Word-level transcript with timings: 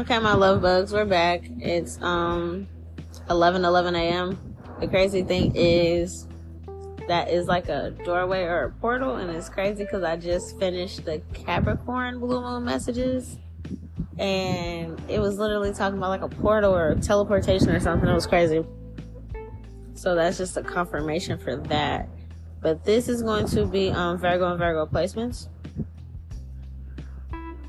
Okay, 0.00 0.18
my 0.18 0.32
love 0.32 0.62
bugs, 0.62 0.94
we're 0.94 1.04
back. 1.04 1.42
It's 1.58 2.00
um 2.00 2.66
11 3.28 3.66
11 3.66 3.94
a.m. 3.94 4.56
The 4.80 4.88
crazy 4.88 5.22
thing 5.22 5.52
is 5.54 6.26
that 7.06 7.28
is 7.28 7.48
like 7.48 7.68
a 7.68 7.90
doorway 8.02 8.44
or 8.44 8.62
a 8.62 8.70
portal, 8.70 9.16
and 9.16 9.30
it's 9.30 9.50
crazy 9.50 9.84
because 9.84 10.02
I 10.02 10.16
just 10.16 10.58
finished 10.58 11.04
the 11.04 11.20
Capricorn 11.34 12.18
blue 12.18 12.40
moon 12.40 12.64
messages, 12.64 13.36
and 14.16 14.98
it 15.06 15.20
was 15.20 15.38
literally 15.38 15.74
talking 15.74 15.98
about 15.98 16.08
like 16.08 16.22
a 16.22 16.30
portal 16.30 16.74
or 16.74 16.94
teleportation 16.94 17.68
or 17.68 17.78
something. 17.78 18.08
It 18.08 18.14
was 18.14 18.26
crazy. 18.26 18.64
So 19.92 20.14
that's 20.14 20.38
just 20.38 20.56
a 20.56 20.62
confirmation 20.62 21.38
for 21.38 21.56
that. 21.56 22.08
But 22.62 22.86
this 22.86 23.06
is 23.06 23.22
going 23.22 23.48
to 23.48 23.66
be 23.66 23.90
um, 23.90 24.16
Virgo 24.16 24.48
and 24.48 24.58
Virgo 24.58 24.86
placements. 24.86 25.48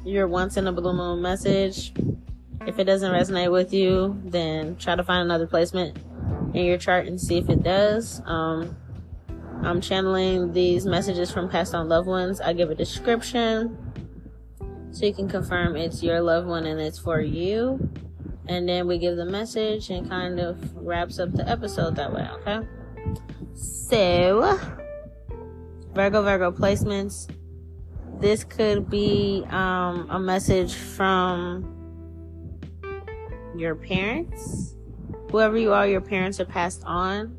Your 0.06 0.28
once 0.28 0.56
in 0.56 0.66
a 0.66 0.72
blue 0.72 0.94
moon 0.94 1.22
message. 1.22 1.94
If 2.68 2.78
it 2.78 2.84
doesn't 2.84 3.12
resonate 3.12 3.52
with 3.52 3.74
you, 3.74 4.22
then 4.24 4.76
try 4.78 4.96
to 4.96 5.04
find 5.04 5.24
another 5.24 5.48
placement 5.48 5.98
in 6.54 6.66
your 6.66 6.78
chart 6.78 7.08
and 7.08 7.20
see 7.20 7.38
if 7.38 7.50
it 7.50 7.64
does. 7.64 8.22
Um, 8.26 8.76
I'm 9.64 9.82
channeling 9.82 10.54
these 10.54 10.86
messages 10.86 11.32
from 11.32 11.50
past 11.50 11.74
on 11.74 11.88
loved 11.88 12.08
ones. 12.08 12.40
I 12.42 12.54
give 12.54 12.70
a 12.70 12.76
description 12.76 13.78
so 14.92 15.06
you 15.06 15.14
can 15.14 15.30
confirm 15.30 15.76
it's 15.76 16.04
your 16.04 16.22
loved 16.22 16.48
one 16.48 16.66
and 16.66 16.80
it's 16.80 17.00
for 17.00 17.22
you. 17.22 17.90
And 18.48 18.68
then 18.68 18.88
we 18.88 18.98
give 18.98 19.16
the 19.16 19.26
message 19.26 19.90
and 19.90 20.10
kind 20.10 20.40
of 20.40 20.76
wraps 20.76 21.20
up 21.20 21.32
the 21.32 21.48
episode 21.48 21.96
that 21.96 22.12
way, 22.12 22.28
okay? 22.40 22.68
So, 23.54 24.60
Virgo 25.94 26.22
Virgo 26.22 26.52
placements. 26.52 27.30
This 28.20 28.44
could 28.44 28.90
be 28.90 29.46
um, 29.50 30.08
a 30.10 30.20
message 30.20 30.74
from 30.74 31.81
your 33.62 33.76
parents. 33.76 34.76
Whoever 35.30 35.58
you 35.58 35.72
are, 35.72 35.88
your 35.88 36.02
parents 36.02 36.40
are 36.40 36.46
passed 36.46 36.84
on. 36.84 37.38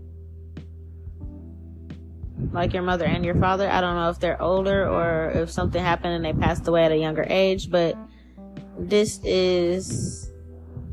Like 2.53 2.73
your 2.73 2.83
mother 2.83 3.05
and 3.05 3.25
your 3.25 3.35
father. 3.35 3.69
I 3.69 3.81
don't 3.81 3.97
know 3.97 4.09
if 4.09 4.21
they're 4.21 4.41
older 4.41 4.89
or 4.89 5.31
if 5.35 5.51
something 5.51 5.83
happened 5.83 6.15
and 6.15 6.25
they 6.25 6.33
passed 6.33 6.67
away 6.69 6.85
at 6.85 6.93
a 6.93 6.97
younger 6.97 7.27
age, 7.29 7.71
but 7.71 7.97
this 8.79 9.21
is 9.25 10.31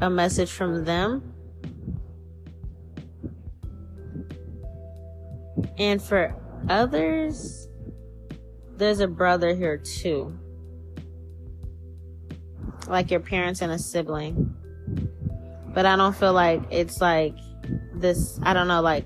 a 0.01 0.09
message 0.09 0.49
from 0.49 0.83
them. 0.83 1.33
And 5.77 6.01
for 6.01 6.35
others, 6.67 7.69
there's 8.77 8.99
a 8.99 9.07
brother 9.07 9.53
here 9.53 9.77
too. 9.77 10.37
Like 12.87 13.11
your 13.11 13.19
parents 13.19 13.61
and 13.61 13.71
a 13.71 13.79
sibling. 13.79 14.55
But 15.79 15.85
I 15.85 15.95
don't 15.95 16.13
feel 16.13 16.33
like 16.33 16.61
it's 16.71 16.99
like 16.99 17.35
this, 17.93 18.37
I 18.43 18.53
don't 18.53 18.67
know, 18.67 18.81
like 18.81 19.05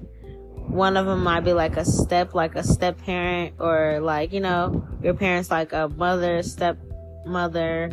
one 0.56 0.98
of 0.98 1.06
them 1.06 1.22
might 1.22 1.42
be 1.42 1.54
like 1.54 1.78
a 1.78 1.86
step, 1.86 2.34
like 2.34 2.56
a 2.56 2.64
step 2.64 2.98
parent, 2.98 3.54
or 3.60 4.00
like, 4.02 4.34
you 4.34 4.40
know, 4.40 4.84
your 5.04 5.14
parents 5.14 5.52
like 5.52 5.72
a 5.72 5.88
mother, 5.90 6.42
step 6.42 6.80
mother, 7.28 7.92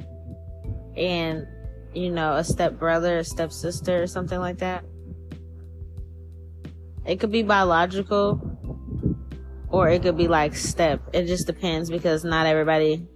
and, 0.96 1.46
you 1.92 2.08
know, 2.08 2.36
a 2.36 2.42
step 2.42 2.78
brother, 2.78 3.18
a 3.18 3.24
step 3.24 3.52
sister, 3.52 4.02
or 4.02 4.06
something 4.06 4.38
like 4.38 4.56
that. 4.60 4.82
It 7.04 7.20
could 7.20 7.32
be 7.32 7.42
biological, 7.42 8.40
or 9.68 9.90
it 9.90 10.00
could 10.00 10.16
be 10.16 10.26
like 10.26 10.56
step. 10.56 11.02
It 11.12 11.26
just 11.26 11.46
depends 11.46 11.90
because 11.90 12.24
not 12.24 12.46
everybody, 12.46 13.06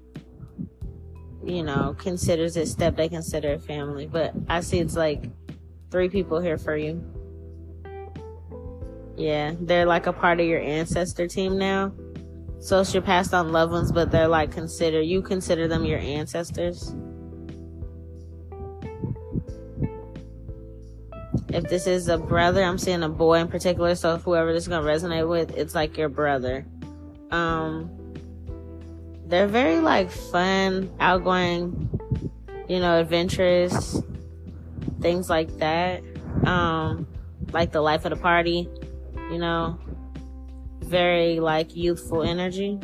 you 1.43 1.63
know, 1.63 1.97
considers 1.99 2.59
it 2.59 2.69
step. 2.69 2.99
They 2.99 3.09
consider 3.09 3.53
it 3.53 3.63
family. 3.63 4.07
But 4.07 4.35
I 4.47 4.61
see 4.61 4.79
it's 4.79 4.95
like 4.95 5.25
three 5.95 6.09
people 6.09 6.41
here 6.41 6.59
for 6.59 6.77
you. 6.77 7.01
Yeah, 9.17 9.55
they're 9.61 9.87
like 9.87 10.09
a 10.09 10.13
part 10.13 10.41
of 10.41 10.47
your 10.47 10.61
ancestor 10.61 11.29
team 11.29 11.57
now. 11.57 11.93
So 12.59 12.81
it's 12.81 12.93
your 12.93 13.05
passed 13.05 13.33
on 13.33 13.53
loved 13.53 13.71
ones, 13.71 13.93
but 13.93 14.11
they're 14.11 14.27
like 14.27 14.51
consider 14.51 15.01
you 15.01 15.23
consider 15.23 15.69
them 15.69 15.85
your 15.85 16.01
ancestors. 16.01 16.97
If 21.51 21.63
this 21.69 21.87
is 21.87 22.09
a 22.09 22.19
brother, 22.19 22.65
I'm 22.65 22.77
seeing 22.77 23.05
a 23.05 23.09
boy 23.09 23.39
in 23.39 23.47
particular, 23.47 23.95
so 23.95 24.17
whoever 24.17 24.53
this 24.53 24.65
is 24.65 24.69
gonna 24.69 24.85
resonate 24.85 25.29
with, 25.29 25.57
it's 25.57 25.77
like 25.77 25.97
your 25.97 26.09
brother. 26.09 26.67
Um 27.31 27.89
they're 29.27 29.47
very 29.47 29.79
like 29.79 30.11
fun, 30.11 30.91
outgoing, 30.99 31.89
you 32.69 32.81
know, 32.81 32.99
adventurous, 32.99 34.03
things 35.05 35.29
like 35.29 35.59
that. 35.59 36.03
Um 36.47 37.07
like 37.53 37.73
the 37.73 37.83
life 37.83 38.07
of 38.07 38.11
the 38.11 38.17
party, 38.17 38.69
you 39.31 39.39
know, 39.39 39.79
very 40.81 41.41
like 41.41 41.77
youthful 41.77 42.23
energy. 42.23 42.81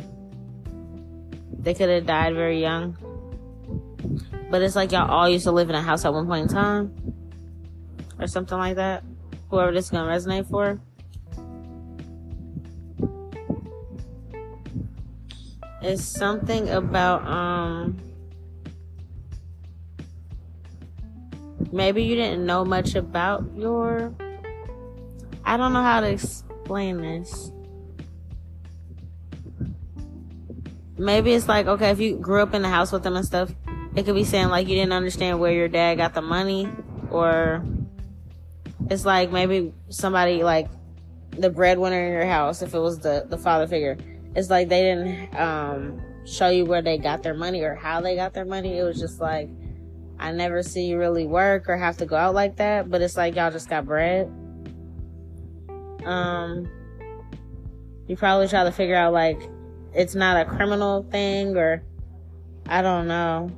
They 1.59 1.73
could 1.73 1.89
have 1.89 2.05
died 2.05 2.35
very 2.35 2.61
young. 2.61 2.95
But 4.51 4.61
it's 4.61 4.75
like 4.75 4.91
y'all 4.91 5.09
all 5.09 5.27
used 5.27 5.45
to 5.45 5.51
live 5.51 5.69
in 5.69 5.75
a 5.75 5.81
house 5.81 6.05
at 6.05 6.13
one 6.13 6.27
point 6.27 6.49
in 6.49 6.55
time. 6.55 6.93
Or 8.19 8.27
something 8.27 8.57
like 8.57 8.75
that. 8.75 9.03
Whoever 9.49 9.71
this 9.71 9.85
is 9.85 9.91
gonna 9.91 10.11
resonate 10.11 10.47
for. 10.47 10.79
It's 15.81 16.03
something 16.03 16.69
about 16.69 17.27
um 17.27 17.97
maybe 21.71 22.03
you 22.03 22.15
didn't 22.15 22.45
know 22.45 22.65
much 22.65 22.95
about 22.95 23.45
your 23.55 24.13
I 25.43 25.57
don't 25.57 25.73
know 25.73 25.81
how 25.81 26.01
to 26.01 26.09
explain 26.09 26.97
this. 26.97 27.51
Maybe 30.97 31.33
it's 31.33 31.47
like, 31.47 31.65
okay, 31.65 31.89
if 31.89 31.99
you 31.99 32.15
grew 32.17 32.41
up 32.41 32.53
in 32.53 32.61
the 32.61 32.69
house 32.69 32.91
with 32.91 33.01
them 33.03 33.15
and 33.15 33.25
stuff, 33.25 33.51
it 33.95 34.05
could 34.05 34.15
be 34.15 34.23
saying 34.23 34.49
like 34.49 34.67
you 34.67 34.75
didn't 34.75 34.93
understand 34.93 35.39
where 35.39 35.51
your 35.51 35.67
dad 35.67 35.95
got 35.95 36.13
the 36.13 36.21
money, 36.21 36.69
or 37.09 37.65
it's 38.89 39.03
like 39.03 39.31
maybe 39.31 39.73
somebody 39.89 40.43
like 40.43 40.69
the 41.31 41.49
breadwinner 41.49 42.05
in 42.05 42.13
your 42.13 42.25
house, 42.25 42.61
if 42.61 42.73
it 42.73 42.79
was 42.79 42.99
the, 42.99 43.25
the 43.29 43.37
father 43.37 43.67
figure, 43.67 43.97
it's 44.35 44.49
like 44.49 44.69
they 44.69 44.81
didn't 44.81 45.35
um, 45.35 46.01
show 46.25 46.49
you 46.49 46.65
where 46.65 46.81
they 46.81 46.97
got 46.97 47.23
their 47.23 47.33
money 47.33 47.61
or 47.61 47.73
how 47.73 47.99
they 47.99 48.15
got 48.15 48.33
their 48.33 48.45
money. 48.45 48.77
It 48.77 48.83
was 48.83 48.99
just 48.99 49.19
like, 49.19 49.49
I 50.21 50.31
never 50.31 50.61
see 50.61 50.85
you 50.85 50.99
really 50.99 51.25
work 51.25 51.67
or 51.67 51.75
have 51.75 51.97
to 51.97 52.05
go 52.05 52.15
out 52.15 52.35
like 52.35 52.57
that, 52.57 52.91
but 52.91 53.01
it's 53.01 53.17
like 53.17 53.35
y'all 53.35 53.49
just 53.49 53.67
got 53.67 53.87
bread. 53.87 54.31
Um, 56.05 56.69
you 58.07 58.15
probably 58.15 58.47
try 58.47 58.63
to 58.63 58.71
figure 58.71 58.95
out 58.95 59.13
like 59.13 59.41
it's 59.93 60.13
not 60.13 60.37
a 60.37 60.45
criminal 60.45 61.03
thing 61.09 61.57
or 61.57 61.83
I 62.67 62.83
don't 62.83 63.07
know. 63.07 63.51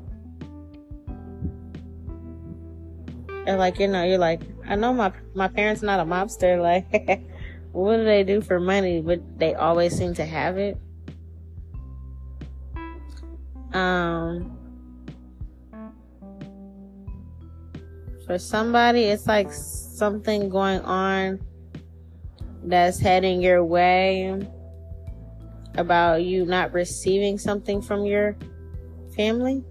And 3.45 3.59
like 3.59 3.77
you 3.77 3.89
know, 3.89 4.03
you're 4.03 4.17
like, 4.17 4.41
I 4.65 4.77
know 4.77 4.93
my 4.93 5.11
my 5.35 5.49
parents 5.49 5.81
not 5.81 5.99
a 5.99 6.05
mobster. 6.05 6.61
Like, 6.63 7.25
what 7.73 7.97
do 7.97 8.05
they 8.05 8.23
do 8.23 8.39
for 8.39 8.59
money? 8.59 9.01
But 9.01 9.19
they 9.37 9.53
always 9.53 9.97
seem 9.97 10.13
to 10.13 10.25
have 10.25 10.57
it. 10.57 10.77
Um, 13.73 14.62
for 18.25 18.37
somebody, 18.37 19.01
it's 19.03 19.27
like 19.27 19.51
something 19.51 20.49
going 20.49 20.81
on 20.81 21.39
that's 22.63 22.99
heading 22.99 23.41
your 23.41 23.63
way 23.63 24.39
about 25.77 26.23
you 26.23 26.45
not 26.45 26.73
receiving 26.73 27.37
something 27.37 27.81
from 27.81 28.05
your 28.05 28.35
family. 29.15 29.63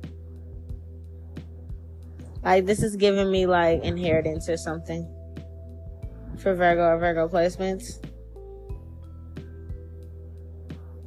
Like 2.44 2.66
this 2.66 2.82
is 2.82 2.96
giving 2.96 3.30
me 3.30 3.46
like 3.46 3.82
inheritance 3.82 4.48
or 4.48 4.56
something 4.56 5.08
for 6.38 6.54
Virgo 6.54 6.82
or 6.82 6.98
Virgo 6.98 7.28
placements. 7.28 8.04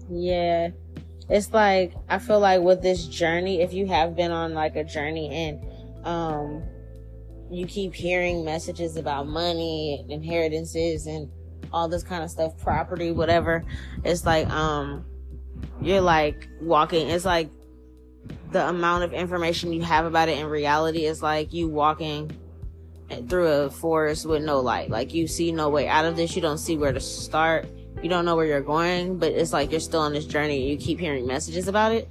Yeah. 0.10 0.70
It's 1.30 1.52
like 1.52 1.94
I 2.08 2.20
feel 2.20 2.40
like 2.40 2.62
with 2.62 2.82
this 2.82 3.06
journey, 3.06 3.62
if 3.62 3.74
you 3.74 3.86
have 3.88 4.16
been 4.16 4.32
on 4.32 4.54
like 4.54 4.76
a 4.76 4.84
journey 4.84 5.30
and 5.30 6.06
um 6.06 6.64
you 7.50 7.66
keep 7.66 7.94
hearing 7.94 8.44
messages 8.44 8.98
about 8.98 9.28
money 9.28 10.06
inheritances 10.10 11.06
and 11.06 11.30
all 11.72 11.88
this 11.88 12.04
kind 12.04 12.24
of 12.24 12.30
stuff, 12.30 12.58
property, 12.58 13.12
whatever. 13.12 13.64
It's 14.04 14.26
like, 14.26 14.48
um, 14.50 15.06
you're 15.82 16.02
like 16.02 16.48
walking, 16.62 17.10
it's 17.10 17.26
like 17.26 17.50
the 18.52 18.68
amount 18.68 19.04
of 19.04 19.14
information 19.14 19.74
you 19.74 19.82
have 19.82 20.06
about 20.06 20.30
it 20.30 20.38
in 20.38 20.48
reality 20.48 21.06
is 21.06 21.22
like 21.22 21.54
you 21.54 21.68
walking 21.68 22.32
through 23.30 23.48
a 23.48 23.70
forest 23.70 24.26
with 24.26 24.44
no 24.44 24.60
light. 24.60 24.90
Like 24.90 25.14
you 25.14 25.28
see 25.28 25.52
no 25.52 25.70
way 25.70 25.88
out 25.88 26.06
of 26.06 26.16
this. 26.16 26.36
You 26.36 26.42
don't 26.42 26.58
see 26.58 26.78
where 26.78 26.94
to 26.94 27.00
start. 27.00 27.68
You 28.02 28.10
don't 28.10 28.26
know 28.26 28.36
where 28.36 28.46
you're 28.46 28.62
going, 28.62 29.18
but 29.20 29.32
it's 29.32 29.54
like 29.54 29.72
you're 29.72 29.80
still 29.80 30.02
on 30.02 30.14
this 30.14 30.26
journey. 30.26 30.70
You 30.70 30.78
keep 30.78 31.00
hearing 31.00 31.28
messages 31.28 31.68
about 31.68 31.92
it. 31.92 32.10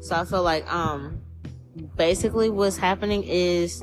So 0.00 0.16
I 0.16 0.24
feel 0.24 0.42
like, 0.42 0.70
um, 0.72 1.20
basically 1.96 2.50
what's 2.50 2.76
happening 2.76 3.22
is 3.24 3.82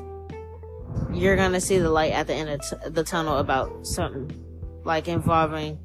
you're 1.12 1.36
gonna 1.36 1.60
see 1.60 1.78
the 1.78 1.90
light 1.90 2.12
at 2.12 2.26
the 2.26 2.34
end 2.34 2.50
of 2.50 2.60
t- 2.60 2.90
the 2.90 3.04
tunnel 3.04 3.38
about 3.38 3.86
something 3.86 4.30
like 4.84 5.08
involving 5.08 5.78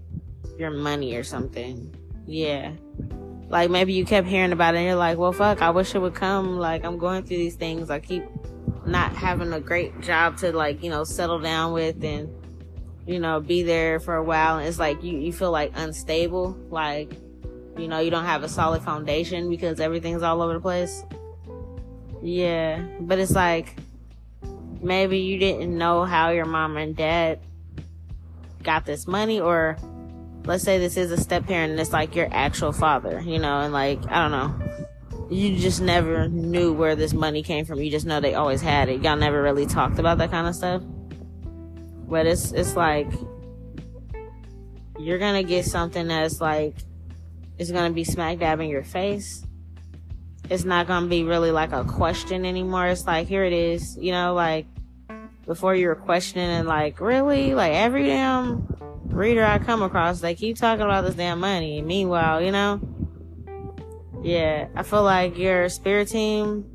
your 0.57 0.71
money 0.71 1.15
or 1.15 1.23
something. 1.23 1.93
Yeah. 2.25 2.71
Like 3.49 3.69
maybe 3.69 3.93
you 3.93 4.05
kept 4.05 4.27
hearing 4.27 4.51
about 4.51 4.75
it 4.75 4.79
and 4.79 4.87
you're 4.87 4.95
like, 4.95 5.17
well, 5.17 5.31
fuck, 5.31 5.61
I 5.61 5.69
wish 5.69 5.93
it 5.93 5.99
would 5.99 6.15
come. 6.15 6.57
Like 6.57 6.83
I'm 6.83 6.97
going 6.97 7.23
through 7.23 7.37
these 7.37 7.55
things. 7.55 7.89
I 7.89 7.99
keep 7.99 8.23
not 8.85 9.13
having 9.13 9.53
a 9.53 9.59
great 9.59 10.01
job 10.01 10.37
to 10.37 10.51
like, 10.51 10.83
you 10.83 10.89
know, 10.89 11.03
settle 11.03 11.39
down 11.39 11.73
with 11.73 12.03
and, 12.03 12.33
you 13.05 13.19
know, 13.19 13.39
be 13.39 13.63
there 13.63 13.99
for 13.99 14.15
a 14.15 14.23
while. 14.23 14.57
And 14.57 14.67
it's 14.67 14.79
like 14.79 15.03
you, 15.03 15.17
you 15.17 15.33
feel 15.33 15.51
like 15.51 15.71
unstable. 15.75 16.57
Like, 16.69 17.13
you 17.77 17.87
know, 17.87 17.99
you 17.99 18.11
don't 18.11 18.25
have 18.25 18.43
a 18.43 18.49
solid 18.49 18.83
foundation 18.83 19.49
because 19.49 19.79
everything's 19.79 20.23
all 20.23 20.41
over 20.41 20.53
the 20.53 20.59
place. 20.59 21.03
Yeah. 22.21 22.81
But 23.01 23.19
it's 23.19 23.31
like, 23.31 23.75
maybe 24.83 25.19
you 25.19 25.39
didn't 25.39 25.75
know 25.75 26.03
how 26.03 26.29
your 26.29 26.45
mom 26.45 26.77
and 26.77 26.95
dad 26.95 27.39
got 28.61 28.85
this 28.85 29.07
money 29.07 29.39
or 29.39 29.77
let's 30.45 30.63
say 30.63 30.77
this 30.77 30.97
is 30.97 31.11
a 31.11 31.17
step 31.17 31.45
parent 31.45 31.71
and 31.71 31.79
it's 31.79 31.93
like 31.93 32.15
your 32.15 32.27
actual 32.31 32.71
father, 32.71 33.21
you 33.21 33.39
know, 33.39 33.61
and 33.61 33.73
like, 33.73 33.99
I 34.09 34.27
don't 34.27 34.31
know. 34.31 35.29
You 35.29 35.57
just 35.57 35.81
never 35.81 36.27
knew 36.27 36.73
where 36.73 36.95
this 36.95 37.13
money 37.13 37.43
came 37.43 37.65
from. 37.65 37.81
You 37.81 37.89
just 37.89 38.05
know 38.05 38.19
they 38.19 38.35
always 38.35 38.61
had 38.61 38.89
it. 38.89 39.01
Y'all 39.01 39.15
never 39.15 39.41
really 39.41 39.65
talked 39.65 39.99
about 39.99 40.17
that 40.17 40.31
kind 40.31 40.47
of 40.47 40.55
stuff. 40.55 40.83
But 42.07 42.25
it's, 42.25 42.51
it's 42.51 42.75
like, 42.75 43.07
you're 44.99 45.17
gonna 45.19 45.43
get 45.43 45.65
something 45.65 46.07
that's 46.07 46.41
like, 46.41 46.75
it's 47.57 47.71
gonna 47.71 47.93
be 47.93 48.03
smack 48.03 48.39
dab 48.39 48.59
in 48.59 48.69
your 48.69 48.83
face. 48.83 49.45
It's 50.49 50.65
not 50.65 50.87
gonna 50.87 51.07
be 51.07 51.23
really 51.23 51.51
like 51.51 51.71
a 51.71 51.85
question 51.85 52.45
anymore. 52.45 52.87
It's 52.87 53.07
like, 53.07 53.27
here 53.27 53.45
it 53.45 53.53
is, 53.53 53.97
you 53.97 54.11
know, 54.11 54.33
like, 54.33 54.65
before 55.45 55.75
you 55.75 55.87
were 55.87 55.95
questioning 55.95 56.65
like, 56.65 56.99
really? 56.99 57.53
Like 57.53 57.73
every 57.73 58.05
damn 58.05 58.67
reader 59.05 59.43
I 59.43 59.59
come 59.59 59.81
across, 59.83 60.21
they 60.21 60.35
keep 60.35 60.57
talking 60.57 60.83
about 60.83 61.05
this 61.05 61.15
damn 61.15 61.39
money. 61.39 61.81
Meanwhile, 61.81 62.41
you 62.41 62.51
know, 62.51 62.79
yeah, 64.23 64.67
I 64.75 64.83
feel 64.83 65.03
like 65.03 65.37
your 65.37 65.69
spirit 65.69 66.07
team 66.07 66.65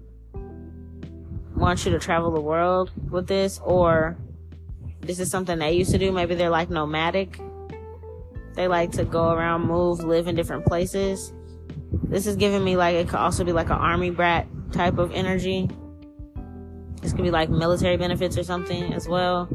wants 1.57 1.85
you 1.85 1.93
to 1.93 1.99
travel 1.99 2.31
the 2.31 2.41
world 2.41 2.93
with 3.11 3.27
this, 3.27 3.61
or 3.65 4.17
this 5.01 5.19
is 5.19 5.31
something 5.31 5.59
they 5.59 5.73
used 5.73 5.91
to 5.93 5.99
do. 5.99 6.13
Maybe 6.13 6.35
they're 6.35 6.51
like 6.51 6.71
nomadic. 6.71 7.41
They 8.55 8.69
like 8.69 8.93
to 8.93 9.05
go 9.05 9.31
around, 9.31 9.63
move, 9.63 10.01
live 10.01 10.29
in 10.29 10.37
different 10.37 10.67
places. 10.67 11.33
This 12.05 12.27
is 12.27 12.37
giving 12.37 12.65
me 12.65 12.77
like, 12.77 12.97
it 12.97 13.09
could 13.09 13.19
also 13.19 13.45
be 13.45 13.53
like 13.53 13.71
an 13.71 13.79
army 13.79 14.11
brat 14.11 14.47
type 14.73 14.99
of 14.99 15.13
energy. 15.13 15.71
This 17.01 17.13
could 17.13 17.25
be 17.25 17.31
like 17.31 17.49
military 17.49 17.97
benefits 17.97 18.37
or 18.37 18.45
something 18.45 18.93
as 18.93 19.09
well. 19.09 19.49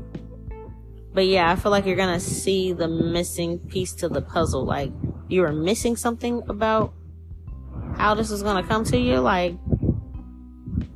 But 1.13 1.27
yeah, 1.27 1.51
I 1.51 1.55
feel 1.55 1.71
like 1.71 1.85
you're 1.85 1.95
gonna 1.95 2.19
see 2.19 2.73
the 2.73 2.87
missing 2.87 3.59
piece 3.59 3.93
to 3.95 4.09
the 4.09 4.21
puzzle. 4.21 4.65
Like 4.65 4.91
you 5.27 5.43
are 5.43 5.53
missing 5.53 5.95
something 5.95 6.41
about 6.49 6.93
how 7.97 8.15
this 8.15 8.31
is 8.31 8.41
gonna 8.41 8.65
come 8.67 8.83
to 8.85 8.97
you. 8.97 9.19
Like 9.19 9.55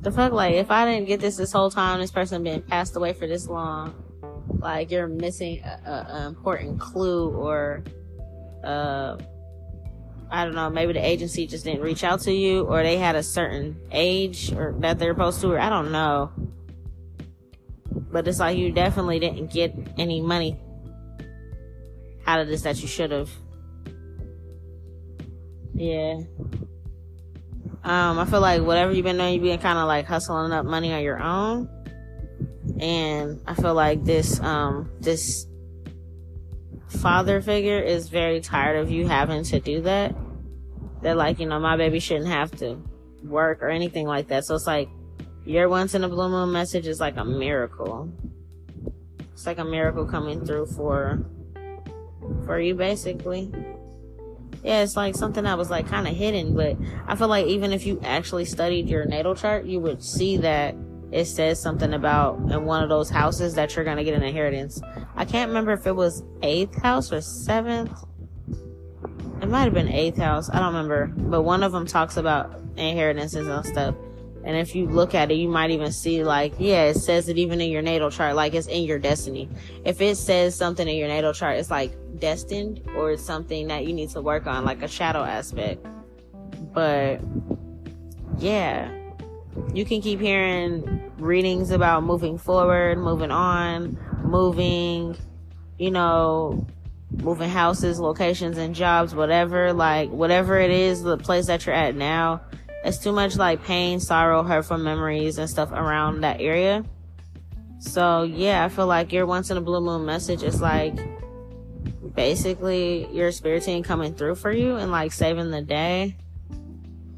the 0.00 0.10
fuck, 0.10 0.32
like 0.32 0.54
if 0.54 0.70
I 0.70 0.84
didn't 0.90 1.06
get 1.06 1.20
this 1.20 1.36
this 1.36 1.52
whole 1.52 1.70
time, 1.70 2.00
this 2.00 2.10
person 2.10 2.42
been 2.42 2.62
passed 2.62 2.96
away 2.96 3.12
for 3.12 3.26
this 3.26 3.48
long. 3.48 3.94
Like 4.58 4.90
you're 4.90 5.06
missing 5.06 5.62
an 5.62 6.26
important 6.26 6.80
clue 6.80 7.30
or 7.30 7.84
uh 8.64 9.18
I 10.30 10.44
don't 10.44 10.54
know, 10.54 10.68
maybe 10.70 10.92
the 10.92 11.04
agency 11.04 11.46
just 11.46 11.64
didn't 11.64 11.82
reach 11.82 12.04
out 12.04 12.20
to 12.22 12.32
you 12.32 12.64
or 12.64 12.82
they 12.82 12.98
had 12.98 13.16
a 13.16 13.22
certain 13.22 13.80
age 13.90 14.52
or 14.52 14.74
that 14.80 14.98
they're 14.98 15.14
supposed 15.14 15.40
to 15.40 15.52
or 15.52 15.58
I 15.58 15.68
don't 15.68 15.90
know. 15.90 16.30
But 17.90 18.28
it's 18.28 18.38
like 18.38 18.58
you 18.58 18.72
definitely 18.72 19.18
didn't 19.18 19.52
get 19.52 19.74
any 19.96 20.20
money 20.20 20.58
out 22.26 22.40
of 22.40 22.48
this 22.48 22.62
that 22.62 22.80
you 22.80 22.88
should 22.88 23.10
have. 23.10 23.30
Yeah. 25.74 26.20
Um, 27.84 28.18
I 28.18 28.26
feel 28.26 28.40
like 28.40 28.62
whatever 28.62 28.92
you've 28.92 29.04
been 29.04 29.16
doing, 29.16 29.34
you've 29.34 29.42
been 29.42 29.58
kind 29.58 29.78
of 29.78 29.86
like 29.86 30.04
hustling 30.04 30.52
up 30.52 30.66
money 30.66 30.92
on 30.92 31.02
your 31.02 31.20
own. 31.22 31.68
And 32.80 33.40
I 33.46 33.54
feel 33.54 33.74
like 33.74 34.04
this, 34.04 34.40
um, 34.40 34.90
this 35.00 35.47
father 36.88 37.40
figure 37.40 37.78
is 37.78 38.08
very 38.08 38.40
tired 38.40 38.76
of 38.76 38.90
you 38.90 39.06
having 39.06 39.42
to 39.44 39.60
do 39.60 39.82
that. 39.82 40.14
They're 41.02 41.14
like, 41.14 41.38
you 41.38 41.46
know, 41.46 41.60
my 41.60 41.76
baby 41.76 42.00
shouldn't 42.00 42.28
have 42.28 42.50
to 42.58 42.80
work 43.22 43.62
or 43.62 43.68
anything 43.68 44.06
like 44.06 44.28
that. 44.28 44.44
So 44.44 44.54
it's 44.54 44.66
like, 44.66 44.88
your 45.44 45.68
once 45.68 45.94
in 45.94 46.04
a 46.04 46.08
blue 46.08 46.28
moon 46.28 46.52
message 46.52 46.86
is 46.86 47.00
like 47.00 47.16
a 47.16 47.24
miracle. 47.24 48.12
It's 49.32 49.46
like 49.46 49.58
a 49.58 49.64
miracle 49.64 50.04
coming 50.04 50.44
through 50.44 50.66
for 50.66 51.24
for 52.44 52.60
you 52.60 52.74
basically. 52.74 53.50
Yeah, 54.62 54.82
it's 54.82 54.96
like 54.96 55.14
something 55.14 55.44
that 55.44 55.56
was 55.56 55.70
like 55.70 55.86
kind 55.86 56.06
of 56.06 56.14
hidden, 56.14 56.54
but 56.54 56.76
I 57.06 57.14
feel 57.14 57.28
like 57.28 57.46
even 57.46 57.72
if 57.72 57.86
you 57.86 58.00
actually 58.04 58.44
studied 58.44 58.88
your 58.88 59.06
natal 59.06 59.34
chart, 59.34 59.64
you 59.64 59.80
would 59.80 60.02
see 60.02 60.36
that 60.38 60.74
it 61.12 61.24
says 61.24 61.62
something 61.62 61.94
about 61.94 62.36
in 62.50 62.64
one 62.64 62.82
of 62.82 62.90
those 62.90 63.08
houses 63.08 63.54
that 63.54 63.74
you're 63.74 63.84
gonna 63.84 64.04
get 64.04 64.14
an 64.14 64.22
inheritance. 64.22 64.80
I 65.18 65.24
can't 65.24 65.48
remember 65.48 65.72
if 65.72 65.84
it 65.84 65.96
was 65.96 66.22
eighth 66.42 66.80
house 66.80 67.12
or 67.12 67.20
seventh. 67.20 67.90
It 69.42 69.48
might 69.48 69.64
have 69.64 69.74
been 69.74 69.88
eighth 69.88 70.16
house. 70.16 70.48
I 70.48 70.60
don't 70.60 70.72
remember, 70.72 71.08
but 71.08 71.42
one 71.42 71.64
of 71.64 71.72
them 71.72 71.86
talks 71.86 72.16
about 72.16 72.60
inheritances 72.76 73.48
and 73.48 73.66
stuff. 73.66 73.96
And 74.44 74.56
if 74.56 74.76
you 74.76 74.86
look 74.86 75.16
at 75.16 75.32
it, 75.32 75.34
you 75.34 75.48
might 75.48 75.72
even 75.72 75.90
see 75.90 76.22
like, 76.22 76.54
yeah, 76.60 76.84
it 76.84 76.94
says 76.94 77.28
it 77.28 77.36
even 77.36 77.60
in 77.60 77.68
your 77.68 77.82
natal 77.82 78.12
chart, 78.12 78.36
like 78.36 78.54
it's 78.54 78.68
in 78.68 78.84
your 78.84 79.00
destiny. 79.00 79.48
If 79.84 80.00
it 80.00 80.16
says 80.16 80.54
something 80.54 80.86
in 80.86 80.94
your 80.94 81.08
natal 81.08 81.32
chart, 81.32 81.58
it's 81.58 81.70
like 81.70 81.92
destined 82.20 82.88
or 82.94 83.10
it's 83.10 83.22
something 83.22 83.66
that 83.66 83.86
you 83.86 83.92
need 83.92 84.10
to 84.10 84.22
work 84.22 84.46
on, 84.46 84.64
like 84.64 84.82
a 84.82 84.88
shadow 84.88 85.24
aspect. 85.24 85.84
But 86.72 87.20
yeah, 88.38 88.88
you 89.74 89.84
can 89.84 90.00
keep 90.00 90.20
hearing 90.20 91.10
readings 91.18 91.72
about 91.72 92.04
moving 92.04 92.38
forward, 92.38 92.98
moving 92.98 93.32
on, 93.32 93.98
moving, 94.24 95.16
you 95.78 95.90
know, 95.90 96.66
moving 97.10 97.48
houses, 97.48 97.98
locations, 97.98 98.58
and 98.58 98.74
jobs, 98.74 99.14
whatever, 99.14 99.72
like 99.72 100.10
whatever 100.10 100.58
it 100.58 100.70
is, 100.70 101.02
the 101.02 101.16
place 101.16 101.46
that 101.46 101.64
you're 101.66 101.74
at 101.74 101.94
now 101.94 102.40
it's 102.84 102.98
too 102.98 103.12
much 103.12 103.36
like 103.36 103.64
pain, 103.64 104.00
sorrow, 104.00 104.42
hurtful 104.42 104.78
memories 104.78 105.38
and 105.38 105.50
stuff 105.50 105.72
around 105.72 106.20
that 106.22 106.40
area. 106.40 106.84
So 107.80 108.22
yeah, 108.22 108.64
I 108.64 108.68
feel 108.68 108.86
like 108.86 109.12
your 109.12 109.26
once 109.26 109.50
in 109.50 109.56
a 109.56 109.60
blue 109.60 109.80
moon 109.80 110.04
message 110.04 110.42
is 110.42 110.60
like 110.60 110.94
basically 112.14 113.06
your 113.12 113.30
spirit 113.32 113.64
team 113.64 113.82
coming 113.82 114.14
through 114.14 114.36
for 114.36 114.50
you 114.50 114.76
and 114.76 114.90
like 114.90 115.12
saving 115.12 115.50
the 115.50 115.62
day. 115.62 116.16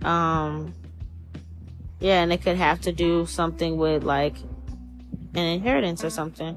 Um 0.03 0.75
yeah, 2.01 2.23
and 2.23 2.33
it 2.33 2.43
could 2.43 2.57
have 2.57 2.81
to 2.83 2.93
do 2.93 3.27
something 3.27 3.77
with 3.77 4.03
like 4.03 4.37
an 5.35 5.45
inheritance 5.45 6.03
or 6.03 6.11
something. 6.11 6.57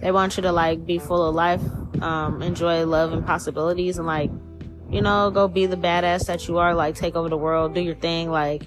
They 0.00 0.12
want 0.12 0.36
you 0.36 0.42
to 0.42 0.52
like 0.52 0.84
be 0.84 0.98
full 0.98 1.28
of 1.28 1.34
life, 1.34 1.62
um, 2.02 2.42
enjoy 2.42 2.84
love 2.84 3.12
and 3.12 3.24
possibilities 3.24 3.98
and 3.98 4.06
like 4.06 4.30
you 4.90 5.02
know, 5.02 5.30
go 5.30 5.48
be 5.48 5.66
the 5.66 5.76
badass 5.76 6.26
that 6.26 6.46
you 6.46 6.58
are, 6.58 6.74
like 6.74 6.94
take 6.94 7.16
over 7.16 7.28
the 7.28 7.36
world, 7.36 7.74
do 7.74 7.80
your 7.80 7.94
thing, 7.96 8.30
like, 8.30 8.62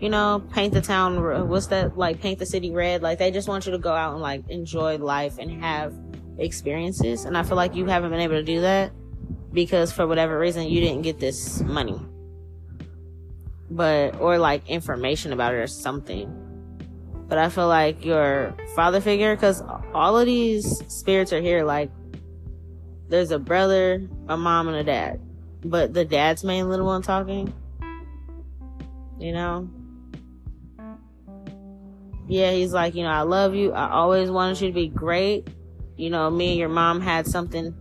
you 0.00 0.10
know, 0.10 0.42
paint 0.52 0.74
the 0.74 0.82
town, 0.82 1.48
what's 1.48 1.68
that, 1.68 1.96
like 1.96 2.20
paint 2.20 2.38
the 2.38 2.46
city 2.46 2.70
red. 2.70 3.02
Like 3.02 3.18
they 3.18 3.30
just 3.30 3.48
want 3.48 3.66
you 3.66 3.72
to 3.72 3.78
go 3.78 3.92
out 3.92 4.12
and 4.12 4.20
like 4.20 4.48
enjoy 4.48 4.98
life 4.98 5.38
and 5.38 5.62
have 5.62 5.94
experiences. 6.38 7.24
And 7.24 7.38
I 7.38 7.42
feel 7.42 7.56
like 7.56 7.74
you 7.74 7.86
haven't 7.86 8.10
been 8.10 8.20
able 8.20 8.34
to 8.34 8.42
do 8.42 8.60
that 8.60 8.92
because 9.52 9.92
for 9.92 10.06
whatever 10.06 10.38
reason 10.38 10.68
you 10.68 10.80
didn't 10.80 11.02
get 11.02 11.18
this 11.18 11.60
money. 11.62 12.00
But, 13.70 14.20
or 14.20 14.36
like 14.36 14.68
information 14.68 15.32
about 15.32 15.54
it 15.54 15.58
or 15.58 15.66
something. 15.66 16.41
But 17.32 17.38
I 17.38 17.48
feel 17.48 17.66
like 17.66 18.04
your 18.04 18.54
father 18.76 19.00
figure, 19.00 19.34
cause 19.36 19.62
all 19.94 20.18
of 20.18 20.26
these 20.26 20.84
spirits 20.92 21.32
are 21.32 21.40
here, 21.40 21.64
like, 21.64 21.90
there's 23.08 23.30
a 23.30 23.38
brother, 23.38 24.06
a 24.28 24.36
mom, 24.36 24.68
and 24.68 24.76
a 24.76 24.84
dad 24.84 25.18
but 25.64 25.94
the 25.94 26.04
dad's 26.04 26.44
main 26.44 26.68
little 26.68 26.86
one 26.86 27.02
talking. 27.02 27.52
You 29.18 29.32
know? 29.32 29.70
Yeah, 32.28 32.50
he's 32.52 32.72
like, 32.72 32.94
you 32.94 33.02
know, 33.02 33.10
I 33.10 33.22
love 33.22 33.54
you. 33.54 33.72
I 33.72 33.90
always 33.90 34.30
wanted 34.30 34.60
you 34.60 34.68
to 34.68 34.74
be 34.74 34.88
great. 34.88 35.48
You 35.96 36.10
know, 36.10 36.30
me 36.30 36.50
and 36.50 36.58
your 36.58 36.68
mom 36.68 37.00
had 37.00 37.26
something 37.26 37.74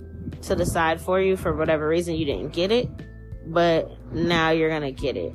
to 0.43 0.55
decide 0.55 1.01
for 1.01 1.19
you 1.21 1.37
for 1.37 1.55
whatever 1.55 1.87
reason 1.87 2.15
you 2.15 2.25
didn't 2.25 2.53
get 2.53 2.71
it, 2.71 2.89
but 3.47 3.91
now 4.13 4.51
you're 4.51 4.69
gonna 4.69 4.91
get 4.91 5.17
it. 5.17 5.33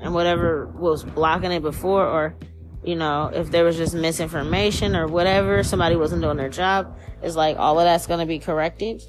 And 0.00 0.14
whatever 0.14 0.66
was 0.66 1.04
blocking 1.04 1.52
it 1.52 1.62
before, 1.62 2.06
or, 2.06 2.36
you 2.82 2.96
know, 2.96 3.30
if 3.32 3.50
there 3.50 3.64
was 3.64 3.76
just 3.76 3.94
misinformation 3.94 4.96
or 4.96 5.06
whatever, 5.06 5.62
somebody 5.62 5.96
wasn't 5.96 6.22
doing 6.22 6.36
their 6.36 6.48
job, 6.48 6.96
it's 7.22 7.36
like 7.36 7.58
all 7.58 7.78
of 7.78 7.84
that's 7.84 8.06
gonna 8.06 8.26
be 8.26 8.38
corrected. 8.38 9.02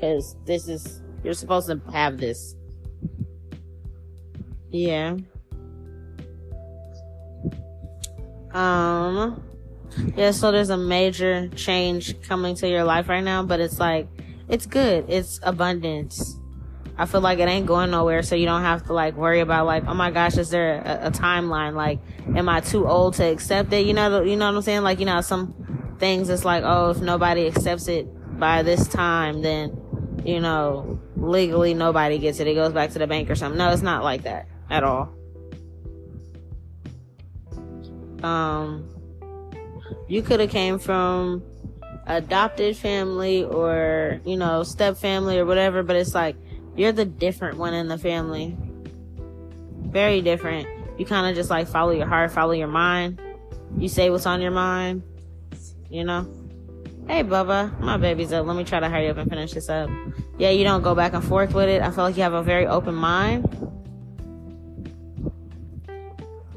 Cause 0.00 0.36
this 0.44 0.68
is 0.68 1.00
you're 1.22 1.34
supposed 1.34 1.68
to 1.68 1.80
have 1.92 2.18
this. 2.18 2.54
Yeah. 4.70 5.16
Um, 8.52 9.42
yeah, 10.16 10.30
so 10.30 10.52
there's 10.52 10.70
a 10.70 10.76
major 10.76 11.48
change 11.48 12.20
coming 12.22 12.54
to 12.56 12.68
your 12.68 12.84
life 12.84 13.08
right 13.08 13.24
now, 13.24 13.42
but 13.42 13.60
it's 13.60 13.80
like, 13.80 14.08
it's 14.48 14.66
good. 14.66 15.06
It's 15.08 15.40
abundance. 15.42 16.38
I 16.96 17.06
feel 17.06 17.20
like 17.20 17.40
it 17.40 17.48
ain't 17.48 17.66
going 17.66 17.90
nowhere, 17.90 18.22
so 18.22 18.36
you 18.36 18.46
don't 18.46 18.62
have 18.62 18.84
to 18.86 18.92
like 18.92 19.16
worry 19.16 19.40
about 19.40 19.66
like, 19.66 19.84
oh 19.86 19.94
my 19.94 20.10
gosh, 20.10 20.36
is 20.36 20.50
there 20.50 20.76
a, 20.76 21.08
a 21.08 21.10
timeline? 21.10 21.74
Like, 21.74 21.98
am 22.36 22.48
I 22.48 22.60
too 22.60 22.86
old 22.86 23.14
to 23.14 23.24
accept 23.24 23.72
it? 23.72 23.86
You 23.86 23.94
know, 23.94 24.22
you 24.22 24.36
know 24.36 24.46
what 24.46 24.56
I'm 24.56 24.62
saying? 24.62 24.82
Like, 24.82 25.00
you 25.00 25.06
know, 25.06 25.20
some 25.20 25.96
things 25.98 26.28
it's 26.28 26.44
like, 26.44 26.62
oh, 26.64 26.90
if 26.90 26.98
nobody 26.98 27.46
accepts 27.46 27.88
it 27.88 28.06
by 28.38 28.62
this 28.62 28.86
time, 28.86 29.42
then 29.42 29.80
you 30.24 30.40
know, 30.40 31.00
legally 31.16 31.74
nobody 31.74 32.18
gets 32.18 32.40
it. 32.40 32.46
It 32.46 32.54
goes 32.54 32.72
back 32.72 32.90
to 32.90 32.98
the 32.98 33.06
bank 33.06 33.28
or 33.28 33.34
something. 33.34 33.58
No, 33.58 33.70
it's 33.70 33.82
not 33.82 34.02
like 34.02 34.22
that 34.22 34.46
at 34.70 34.84
all. 34.84 35.12
Um, 38.22 38.88
you 40.08 40.22
could 40.22 40.40
have 40.40 40.50
came 40.50 40.78
from 40.78 41.42
adopted 42.06 42.76
family 42.76 43.44
or 43.44 44.20
you 44.26 44.36
know 44.36 44.62
step 44.62 44.96
family 44.96 45.38
or 45.38 45.44
whatever, 45.44 45.82
but 45.82 45.96
it's 45.96 46.14
like 46.14 46.36
you're 46.76 46.92
the 46.92 47.04
different 47.04 47.58
one 47.58 47.74
in 47.74 47.88
the 47.88 47.98
family. 47.98 48.56
Very 49.86 50.20
different. 50.20 50.68
You 50.98 51.06
kind 51.06 51.28
of 51.28 51.34
just 51.34 51.50
like 51.50 51.68
follow 51.68 51.92
your 51.92 52.06
heart, 52.06 52.32
follow 52.32 52.52
your 52.52 52.68
mind. 52.68 53.20
You 53.78 53.88
say 53.88 54.10
what's 54.10 54.26
on 54.26 54.40
your 54.40 54.50
mind. 54.50 55.02
You 55.90 56.04
know? 56.04 56.28
Hey, 57.06 57.22
Bubba, 57.22 57.78
my 57.80 57.96
baby's 57.96 58.32
up. 58.32 58.46
Let 58.46 58.56
me 58.56 58.64
try 58.64 58.80
to 58.80 58.88
hurry 58.88 59.08
up 59.08 59.18
and 59.18 59.28
finish 59.28 59.52
this 59.52 59.68
up. 59.68 59.90
Yeah, 60.38 60.50
you 60.50 60.64
don't 60.64 60.82
go 60.82 60.94
back 60.94 61.12
and 61.12 61.22
forth 61.22 61.54
with 61.54 61.68
it. 61.68 61.82
I 61.82 61.90
feel 61.90 62.04
like 62.04 62.16
you 62.16 62.22
have 62.22 62.32
a 62.32 62.42
very 62.42 62.66
open 62.66 62.94
mind. 62.94 63.44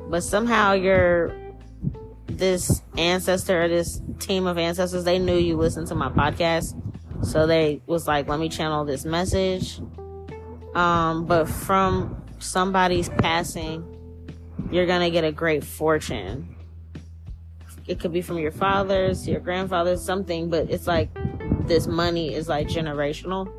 But 0.10 0.24
somehow 0.24 0.74
you're 0.74 1.36
this 2.28 2.82
ancestor 2.98 3.64
or 3.64 3.68
this 3.68 4.02
team 4.20 4.48
of 4.48 4.58
ancestors, 4.58 5.04
they 5.04 5.20
knew 5.20 5.36
you 5.36 5.58
listened 5.58 5.88
to 5.88 5.96
my 5.96 6.10
podcast. 6.10 6.82
So 7.26 7.46
they 7.46 7.82
was 7.86 8.08
like, 8.08 8.28
let 8.28 8.40
me 8.40 8.48
channel 8.48 8.86
this 8.86 9.04
message. 9.04 9.82
Um, 10.76 11.26
but 11.26 11.46
from 11.46 12.24
somebody's 12.40 13.10
passing, 13.10 13.86
you're 14.72 14.86
gonna 14.86 15.10
get 15.10 15.24
a 15.24 15.32
great 15.32 15.64
fortune. 15.64 16.56
It 17.88 18.00
could 18.00 18.12
be 18.12 18.22
from 18.22 18.38
your 18.38 18.52
father's, 18.52 19.28
your 19.28 19.40
grandfather's, 19.40 20.04
something, 20.04 20.50
but 20.50 20.70
it's 20.70 20.88
like 20.88 21.10
this 21.68 21.88
money 21.88 22.34
is 22.34 22.50
like 22.50 22.68
generational. 22.68 23.52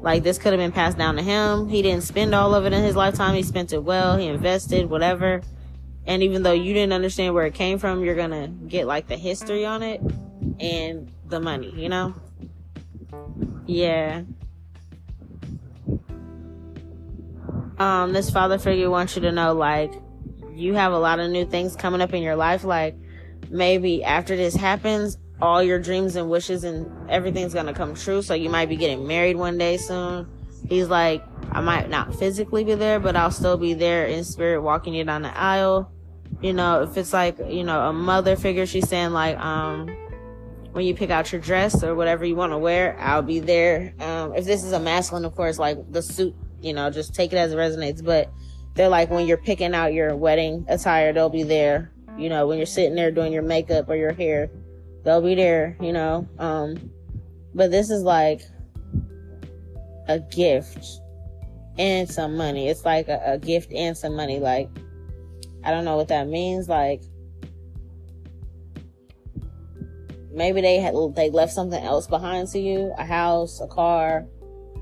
Like 0.00 0.22
this 0.22 0.38
could 0.38 0.52
have 0.52 0.60
been 0.60 0.72
passed 0.72 0.96
down 0.96 1.16
to 1.16 1.22
him. 1.22 1.68
He 1.68 1.82
didn't 1.82 2.04
spend 2.04 2.34
all 2.34 2.54
of 2.54 2.64
it 2.64 2.72
in 2.72 2.82
his 2.82 2.96
lifetime. 2.96 3.34
He 3.34 3.42
spent 3.42 3.72
it 3.72 3.82
well. 3.82 4.16
He 4.16 4.26
invested, 4.26 4.88
whatever. 4.88 5.42
And 6.06 6.22
even 6.22 6.42
though 6.42 6.52
you 6.52 6.72
didn't 6.72 6.94
understand 6.94 7.34
where 7.34 7.44
it 7.44 7.54
came 7.54 7.78
from, 7.78 8.02
you're 8.02 8.14
gonna 8.14 8.48
get 8.48 8.86
like 8.86 9.08
the 9.08 9.16
history 9.16 9.66
on 9.66 9.82
it 9.82 10.00
and 10.58 11.12
the 11.26 11.40
money, 11.40 11.70
you 11.76 11.90
know? 11.90 12.14
Yeah. 13.66 14.22
Um, 17.78 18.12
this 18.12 18.30
father 18.30 18.58
figure 18.58 18.90
wants 18.90 19.16
you 19.16 19.22
to 19.22 19.32
know, 19.32 19.54
like, 19.54 19.92
you 20.54 20.74
have 20.74 20.92
a 20.92 20.98
lot 20.98 21.20
of 21.20 21.30
new 21.30 21.46
things 21.46 21.76
coming 21.76 22.00
up 22.00 22.12
in 22.12 22.22
your 22.22 22.36
life. 22.36 22.64
Like, 22.64 22.96
maybe 23.50 24.02
after 24.04 24.36
this 24.36 24.54
happens, 24.54 25.16
all 25.40 25.62
your 25.62 25.78
dreams 25.78 26.16
and 26.16 26.28
wishes 26.28 26.64
and 26.64 27.08
everything's 27.08 27.54
gonna 27.54 27.72
come 27.72 27.94
true. 27.94 28.22
So 28.22 28.34
you 28.34 28.50
might 28.50 28.68
be 28.68 28.76
getting 28.76 29.06
married 29.06 29.36
one 29.36 29.56
day 29.56 29.76
soon. 29.76 30.26
He's 30.68 30.88
like, 30.88 31.24
I 31.52 31.60
might 31.60 31.88
not 31.88 32.14
physically 32.14 32.64
be 32.64 32.74
there, 32.74 32.98
but 32.98 33.16
I'll 33.16 33.30
still 33.30 33.56
be 33.56 33.74
there 33.74 34.06
in 34.06 34.24
spirit 34.24 34.60
walking 34.60 34.94
you 34.94 35.04
down 35.04 35.22
the 35.22 35.36
aisle. 35.36 35.92
You 36.42 36.52
know, 36.52 36.82
if 36.82 36.96
it's 36.96 37.12
like, 37.12 37.38
you 37.38 37.64
know, 37.64 37.88
a 37.88 37.92
mother 37.92 38.36
figure, 38.36 38.66
she's 38.66 38.88
saying 38.88 39.12
like, 39.12 39.38
um, 39.38 39.88
when 40.72 40.84
you 40.84 40.94
pick 40.94 41.10
out 41.10 41.32
your 41.32 41.40
dress 41.40 41.82
or 41.82 41.94
whatever 41.94 42.24
you 42.24 42.36
want 42.36 42.52
to 42.52 42.58
wear, 42.58 42.98
I'll 43.00 43.22
be 43.22 43.40
there. 43.40 43.94
Um, 44.00 44.34
if 44.34 44.44
this 44.44 44.62
is 44.62 44.72
a 44.72 44.80
masculine, 44.80 45.24
of 45.24 45.34
course, 45.34 45.58
like 45.58 45.78
the 45.90 46.02
suit 46.02 46.34
you 46.60 46.72
know, 46.72 46.90
just 46.90 47.14
take 47.14 47.32
it 47.32 47.36
as 47.36 47.52
it 47.52 47.56
resonates. 47.56 48.04
But 48.04 48.30
they're 48.74 48.88
like 48.88 49.10
when 49.10 49.26
you're 49.26 49.36
picking 49.36 49.74
out 49.74 49.92
your 49.92 50.16
wedding 50.16 50.64
attire, 50.68 51.12
they'll 51.12 51.28
be 51.28 51.42
there. 51.42 51.92
You 52.16 52.28
know, 52.28 52.46
when 52.46 52.58
you're 52.58 52.66
sitting 52.66 52.94
there 52.94 53.10
doing 53.10 53.32
your 53.32 53.42
makeup 53.42 53.88
or 53.88 53.96
your 53.96 54.12
hair, 54.12 54.50
they'll 55.04 55.22
be 55.22 55.34
there, 55.34 55.76
you 55.80 55.92
know. 55.92 56.28
Um, 56.38 56.90
but 57.54 57.70
this 57.70 57.90
is 57.90 58.02
like 58.02 58.42
a 60.08 60.18
gift 60.18 60.84
and 61.78 62.08
some 62.08 62.36
money. 62.36 62.68
It's 62.68 62.84
like 62.84 63.08
a, 63.08 63.20
a 63.24 63.38
gift 63.38 63.72
and 63.72 63.96
some 63.96 64.16
money. 64.16 64.40
Like, 64.40 64.68
I 65.64 65.70
don't 65.70 65.84
know 65.84 65.96
what 65.96 66.08
that 66.08 66.28
means. 66.28 66.68
Like, 66.68 67.02
maybe 70.32 70.60
they 70.60 70.78
had 70.78 70.94
they 71.14 71.30
left 71.30 71.52
something 71.52 71.82
else 71.82 72.06
behind 72.06 72.48
to 72.48 72.58
you 72.58 72.92
a 72.96 73.04
house 73.04 73.60
a 73.60 73.66
car 73.66 74.26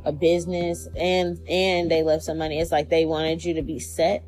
a 0.06 0.12
business 0.12 0.88
and 0.96 1.38
and 1.48 1.90
they 1.90 2.02
left 2.02 2.22
some 2.22 2.38
money. 2.38 2.58
It's 2.60 2.72
like 2.72 2.88
they 2.88 3.04
wanted 3.04 3.44
you 3.44 3.52
to 3.54 3.62
be 3.62 3.78
set, 3.78 4.25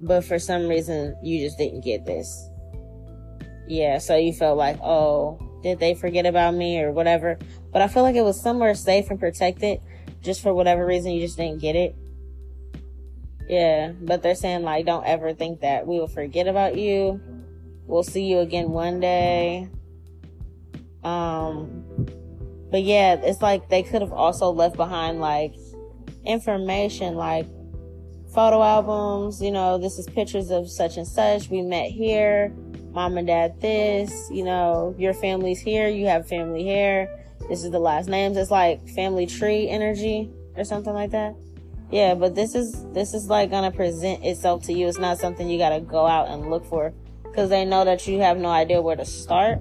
but 0.00 0.24
for 0.24 0.38
some 0.38 0.68
reason 0.68 1.14
you 1.22 1.44
just 1.44 1.58
didn't 1.58 1.84
get 1.84 2.06
this. 2.06 2.48
Yeah, 3.68 3.98
so 3.98 4.16
you 4.16 4.32
felt 4.32 4.56
like, 4.56 4.78
oh, 4.80 5.40
did 5.62 5.80
they 5.80 5.94
forget 5.94 6.24
about 6.24 6.54
me 6.54 6.80
or 6.80 6.92
whatever? 6.92 7.36
But 7.72 7.82
I 7.82 7.88
feel 7.88 8.04
like 8.04 8.14
it 8.14 8.22
was 8.22 8.40
somewhere 8.40 8.74
safe 8.74 9.10
and 9.10 9.18
protected. 9.18 9.80
Just 10.22 10.40
for 10.40 10.54
whatever 10.54 10.86
reason, 10.86 11.12
you 11.12 11.20
just 11.20 11.36
didn't 11.36 11.60
get 11.60 11.74
it. 11.74 11.94
Yeah, 13.48 13.92
but 14.00 14.22
they're 14.22 14.36
saying 14.36 14.62
like, 14.62 14.86
don't 14.86 15.04
ever 15.04 15.34
think 15.34 15.60
that 15.60 15.86
we 15.86 15.98
will 15.98 16.08
forget 16.08 16.46
about 16.46 16.76
you. 16.76 17.20
We'll 17.86 18.04
see 18.04 18.24
you 18.24 18.38
again 18.38 18.70
one 18.70 19.00
day. 19.00 19.68
Um, 21.02 21.84
but 22.70 22.82
yeah, 22.82 23.14
it's 23.14 23.42
like 23.42 23.68
they 23.68 23.82
could 23.82 24.02
have 24.02 24.12
also 24.12 24.50
left 24.50 24.76
behind 24.76 25.20
like 25.20 25.54
information 26.24 27.14
like 27.14 27.46
photo 28.34 28.62
albums, 28.62 29.40
you 29.40 29.50
know, 29.50 29.78
this 29.78 29.98
is 29.98 30.06
pictures 30.06 30.50
of 30.50 30.68
such 30.70 30.96
and 30.98 31.06
such. 31.06 31.48
We 31.48 31.62
met 31.62 31.90
here. 31.90 32.52
Mom 32.92 33.18
and 33.18 33.26
dad 33.26 33.60
this, 33.60 34.30
you 34.30 34.42
know, 34.42 34.94
your 34.98 35.12
family's 35.12 35.60
here, 35.60 35.88
you 35.88 36.06
have 36.06 36.26
family 36.26 36.62
here. 36.62 37.10
This 37.48 37.62
is 37.62 37.70
the 37.70 37.78
last 37.78 38.08
names. 38.08 38.36
It's 38.36 38.50
like 38.50 38.88
family 38.88 39.26
tree 39.26 39.68
energy 39.68 40.30
or 40.56 40.64
something 40.64 40.94
like 40.94 41.10
that. 41.10 41.34
Yeah, 41.90 42.14
but 42.14 42.34
this 42.34 42.54
is 42.54 42.84
this 42.92 43.14
is 43.14 43.28
like 43.28 43.50
gonna 43.50 43.70
present 43.70 44.24
itself 44.24 44.64
to 44.64 44.72
you. 44.72 44.88
It's 44.88 44.98
not 44.98 45.18
something 45.18 45.48
you 45.48 45.58
gotta 45.58 45.80
go 45.80 46.06
out 46.06 46.28
and 46.28 46.50
look 46.50 46.64
for 46.64 46.92
because 47.22 47.50
they 47.50 47.64
know 47.64 47.84
that 47.84 48.06
you 48.06 48.20
have 48.20 48.38
no 48.38 48.48
idea 48.48 48.80
where 48.80 48.96
to 48.96 49.04
start 49.04 49.60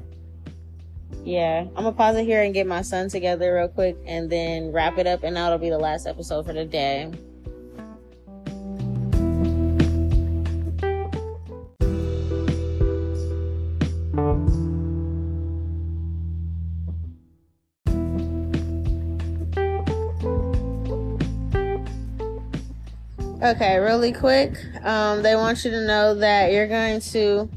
yeah, 1.25 1.62
I'm 1.75 1.84
gonna 1.84 1.91
pause 1.91 2.15
it 2.17 2.25
here 2.25 2.44
and 2.44 2.53
get 2.53 2.67
my 2.67 2.84
son 2.84 3.10
together 3.10 3.55
real 3.55 3.67
quick 3.67 3.98
and 4.05 4.29
then 4.29 4.72
wrap 4.72 5.00
it 5.00 5.08
up, 5.08 5.24
and 5.24 5.36
that'll 5.36 5.58
be 5.58 5.70
the 5.70 5.79
last 5.79 6.05
episode 6.05 6.46
for 6.46 6.53
the 6.53 6.65
day. 6.65 7.12
Okay, 23.41 23.77
really 23.77 24.12
quick. 24.12 24.58
Um, 24.84 25.22
they 25.22 25.36
want 25.36 25.65
you 25.65 25.72
to 25.72 25.86
know 25.86 26.15
that 26.15 26.51
you're 26.51 26.67
going 26.67 27.00
to 27.01 27.48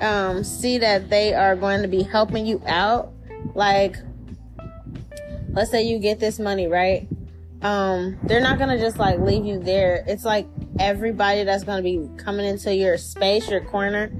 um, 0.00 0.44
see 0.44 0.78
that 0.78 1.10
they 1.10 1.34
are 1.34 1.56
going 1.56 1.82
to 1.82 1.88
be 1.88 2.02
helping 2.02 2.46
you 2.46 2.62
out, 2.66 3.12
like 3.54 3.96
let's 5.52 5.70
say 5.70 5.82
you 5.82 5.98
get 5.98 6.20
this 6.20 6.38
money, 6.38 6.66
right? 6.66 7.08
Um, 7.62 8.18
they're 8.24 8.40
not 8.40 8.58
gonna 8.58 8.78
just 8.78 8.98
like 8.98 9.18
leave 9.20 9.44
you 9.44 9.58
there. 9.58 10.02
It's 10.06 10.24
like 10.24 10.46
everybody 10.78 11.44
that's 11.44 11.64
gonna 11.64 11.82
be 11.82 12.08
coming 12.16 12.46
into 12.46 12.74
your 12.74 12.96
space, 12.96 13.50
your 13.50 13.62
corner, 13.62 14.10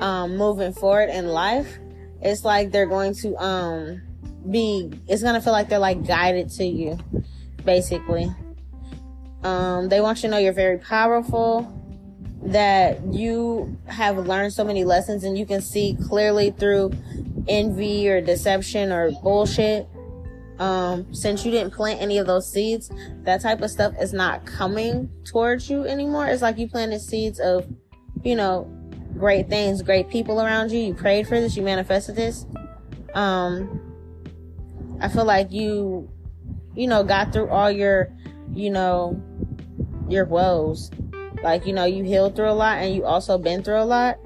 um, 0.00 0.36
moving 0.36 0.72
forward 0.72 1.08
in 1.08 1.28
life. 1.28 1.78
It's 2.20 2.44
like 2.44 2.72
they're 2.72 2.86
going 2.86 3.14
to 3.16 3.36
um 3.36 4.02
be. 4.50 4.90
It's 5.06 5.22
gonna 5.22 5.40
feel 5.40 5.52
like 5.52 5.68
they're 5.68 5.78
like 5.78 6.04
guided 6.04 6.50
to 6.50 6.64
you, 6.64 6.98
basically. 7.64 8.34
Um, 9.44 9.88
they 9.88 10.00
want 10.00 10.18
you 10.18 10.22
to 10.22 10.28
know 10.28 10.38
you're 10.38 10.52
very 10.52 10.78
powerful 10.78 11.79
that 12.42 13.04
you 13.12 13.78
have 13.86 14.16
learned 14.18 14.52
so 14.52 14.64
many 14.64 14.84
lessons 14.84 15.24
and 15.24 15.36
you 15.36 15.44
can 15.44 15.60
see 15.60 15.96
clearly 16.08 16.50
through 16.50 16.92
envy 17.48 18.08
or 18.08 18.20
deception 18.20 18.92
or 18.92 19.10
bullshit. 19.22 19.88
Um, 20.58 21.14
since 21.14 21.44
you 21.44 21.50
didn't 21.50 21.72
plant 21.72 22.02
any 22.02 22.18
of 22.18 22.26
those 22.26 22.50
seeds, 22.50 22.90
that 23.22 23.40
type 23.40 23.62
of 23.62 23.70
stuff 23.70 23.94
is 23.98 24.12
not 24.12 24.44
coming 24.44 25.10
towards 25.24 25.70
you 25.70 25.84
anymore. 25.84 26.26
It's 26.26 26.42
like 26.42 26.58
you 26.58 26.68
planted 26.68 27.00
seeds 27.00 27.40
of, 27.40 27.66
you 28.22 28.36
know, 28.36 28.64
great 29.18 29.48
things, 29.48 29.80
great 29.82 30.10
people 30.10 30.40
around 30.40 30.70
you. 30.70 30.80
You 30.80 30.94
prayed 30.94 31.26
for 31.26 31.40
this, 31.40 31.56
you 31.56 31.62
manifested 31.62 32.16
this. 32.16 32.44
Um, 33.14 33.80
I 35.00 35.08
feel 35.08 35.24
like 35.24 35.50
you, 35.50 36.10
you 36.74 36.86
know, 36.86 37.04
got 37.04 37.32
through 37.32 37.48
all 37.48 37.70
your, 37.70 38.14
you 38.52 38.68
know, 38.68 39.22
your 40.08 40.26
woes 40.26 40.90
like, 41.42 41.66
you 41.66 41.72
know, 41.72 41.84
you 41.84 42.04
healed 42.04 42.36
through 42.36 42.50
a 42.50 42.52
lot 42.52 42.78
and 42.78 42.94
you 42.94 43.04
also 43.04 43.38
been 43.38 43.62
through 43.62 43.80
a 43.80 43.84
lot. 43.84 44.18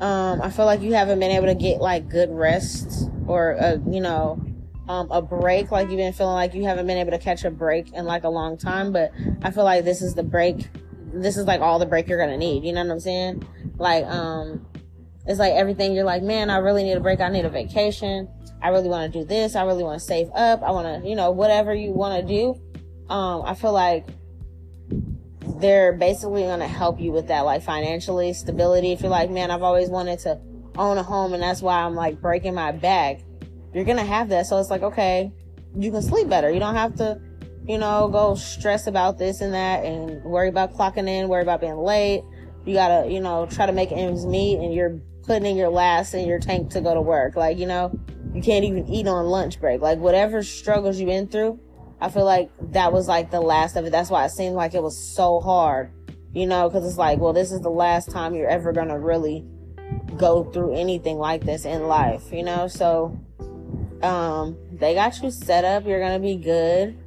Um, 0.00 0.42
I 0.42 0.50
feel 0.50 0.66
like 0.66 0.82
you 0.82 0.94
haven't 0.94 1.20
been 1.20 1.30
able 1.30 1.46
to 1.46 1.54
get 1.54 1.80
like 1.80 2.08
good 2.08 2.30
rest 2.30 3.10
or 3.26 3.52
a, 3.52 3.80
you 3.90 4.00
know, 4.00 4.42
um, 4.88 5.10
a 5.10 5.22
break. 5.22 5.70
Like 5.70 5.88
you've 5.88 5.98
been 5.98 6.12
feeling 6.12 6.34
like 6.34 6.54
you 6.54 6.64
haven't 6.64 6.86
been 6.86 6.98
able 6.98 7.12
to 7.12 7.18
catch 7.18 7.44
a 7.44 7.50
break 7.50 7.92
in 7.92 8.04
like 8.04 8.24
a 8.24 8.28
long 8.28 8.56
time. 8.56 8.92
But 8.92 9.12
I 9.42 9.50
feel 9.50 9.64
like 9.64 9.84
this 9.84 10.02
is 10.02 10.14
the 10.14 10.22
break. 10.22 10.68
This 11.12 11.36
is 11.36 11.46
like 11.46 11.60
all 11.60 11.78
the 11.78 11.86
break 11.86 12.08
you're 12.08 12.18
gonna 12.18 12.36
need. 12.36 12.64
You 12.64 12.72
know 12.72 12.84
what 12.84 12.92
I'm 12.92 13.00
saying? 13.00 13.46
Like, 13.78 14.04
um, 14.04 14.66
it's 15.26 15.38
like 15.38 15.54
everything 15.54 15.92
you're 15.92 16.04
like, 16.04 16.22
man, 16.22 16.50
I 16.50 16.58
really 16.58 16.84
need 16.84 16.92
a 16.92 17.00
break. 17.00 17.20
I 17.20 17.28
need 17.28 17.44
a 17.44 17.50
vacation. 17.50 18.28
I 18.62 18.68
really 18.68 18.88
want 18.88 19.12
to 19.12 19.18
do 19.18 19.24
this. 19.24 19.56
I 19.56 19.64
really 19.64 19.82
want 19.82 19.98
to 19.98 20.04
save 20.04 20.28
up. 20.34 20.62
I 20.62 20.70
want 20.70 21.02
to, 21.02 21.08
you 21.08 21.16
know, 21.16 21.30
whatever 21.30 21.74
you 21.74 21.92
want 21.92 22.20
to 22.20 22.26
do. 22.26 22.60
Um, 23.12 23.42
I 23.44 23.54
feel 23.54 23.72
like 23.72 24.06
they're 25.60 25.92
basically 25.92 26.42
going 26.42 26.60
to 26.60 26.68
help 26.68 27.00
you 27.00 27.12
with 27.12 27.28
that, 27.28 27.40
like 27.42 27.62
financially 27.62 28.32
stability. 28.32 28.92
If 28.92 29.00
you're 29.00 29.10
like, 29.10 29.30
man, 29.30 29.50
I've 29.50 29.62
always 29.62 29.88
wanted 29.88 30.18
to 30.20 30.40
own 30.76 30.98
a 30.98 31.02
home 31.02 31.32
and 31.32 31.42
that's 31.42 31.62
why 31.62 31.82
I'm 31.82 31.94
like 31.94 32.20
breaking 32.20 32.54
my 32.54 32.72
back, 32.72 33.20
you're 33.72 33.84
going 33.84 33.96
to 33.98 34.04
have 34.04 34.28
that. 34.30 34.46
So 34.46 34.58
it's 34.58 34.70
like, 34.70 34.82
okay, 34.82 35.32
you 35.78 35.90
can 35.90 36.02
sleep 36.02 36.28
better. 36.28 36.50
You 36.50 36.60
don't 36.60 36.74
have 36.74 36.96
to, 36.96 37.20
you 37.66 37.78
know, 37.78 38.08
go 38.08 38.34
stress 38.34 38.86
about 38.86 39.18
this 39.18 39.40
and 39.40 39.54
that 39.54 39.84
and 39.84 40.22
worry 40.24 40.48
about 40.48 40.74
clocking 40.74 41.08
in, 41.08 41.28
worry 41.28 41.42
about 41.42 41.60
being 41.60 41.76
late. 41.76 42.22
You 42.64 42.74
gotta, 42.74 43.08
you 43.08 43.20
know, 43.20 43.46
try 43.46 43.66
to 43.66 43.72
make 43.72 43.92
ends 43.92 44.26
meet 44.26 44.58
and 44.58 44.74
you're 44.74 44.98
putting 45.22 45.46
in 45.46 45.56
your 45.56 45.68
last 45.68 46.14
in 46.14 46.26
your 46.26 46.38
tank 46.38 46.70
to 46.70 46.80
go 46.80 46.94
to 46.94 47.00
work. 47.00 47.36
Like, 47.36 47.58
you 47.58 47.66
know, 47.66 47.96
you 48.34 48.42
can't 48.42 48.64
even 48.64 48.88
eat 48.88 49.06
on 49.06 49.26
lunch 49.26 49.60
break. 49.60 49.80
Like 49.80 49.98
whatever 49.98 50.42
struggles 50.42 50.98
you've 50.98 51.08
been 51.08 51.28
through, 51.28 51.60
I 52.00 52.10
feel 52.10 52.24
like 52.24 52.50
that 52.72 52.92
was 52.92 53.08
like 53.08 53.30
the 53.30 53.40
last 53.40 53.76
of 53.76 53.86
it. 53.86 53.90
That's 53.90 54.10
why 54.10 54.24
it 54.26 54.30
seemed 54.30 54.54
like 54.54 54.74
it 54.74 54.82
was 54.82 54.96
so 54.96 55.40
hard, 55.40 55.90
you 56.32 56.46
know, 56.46 56.68
because 56.68 56.86
it's 56.86 56.98
like, 56.98 57.18
well, 57.18 57.32
this 57.32 57.52
is 57.52 57.60
the 57.60 57.70
last 57.70 58.10
time 58.10 58.34
you're 58.34 58.48
ever 58.48 58.72
going 58.72 58.88
to 58.88 58.98
really 58.98 59.44
go 60.16 60.44
through 60.44 60.74
anything 60.74 61.16
like 61.18 61.44
this 61.44 61.64
in 61.64 61.86
life, 61.86 62.32
you 62.32 62.42
know? 62.42 62.68
So, 62.68 63.18
um, 64.02 64.56
they 64.72 64.94
got 64.94 65.22
you 65.22 65.30
set 65.30 65.64
up. 65.64 65.86
You're 65.86 66.00
going 66.00 66.20
to 66.20 66.26
be 66.26 66.36
good. 66.36 66.98